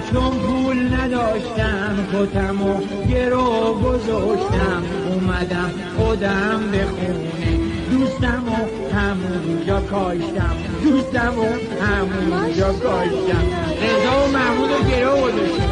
چون 0.09 0.31
پول 0.39 0.93
نداشتم 0.93 2.07
کتم 2.13 2.61
و 2.61 2.73
گرو 3.09 3.73
گذاشتم. 3.73 4.83
اومدم 5.11 5.71
خودم 5.97 6.71
به 6.71 6.85
خونه. 6.85 7.59
دوستم 7.91 8.43
و 8.47 8.55
همونجا 8.95 9.81
کاشتم. 9.81 10.55
دوستم 10.83 11.39
و 11.39 11.45
همونجا 11.83 12.73
کاشتم. 12.73 13.45
رضا 13.81 14.27
و 14.27 14.31
محمود 14.31 14.71
و 14.71 14.89
گرو 14.89 15.15
گذاشتم. 15.15 15.71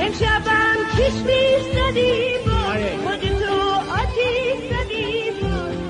امشبم 0.00 0.76
کش 0.98 1.16
بیستدی 1.22 2.32
خودتو 3.04 3.60
آتیش 3.92 4.58
زدی؟ 4.70 5.12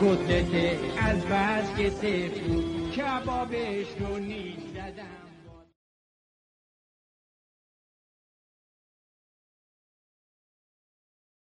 کتلت 0.00 0.52
از 0.98 1.16
بس 1.24 1.76
که 1.78 1.90
سفید 1.90 2.81
کبابش 3.02 3.86
رو 4.00 4.18
نیش 4.18 4.56
زدم 4.74 5.31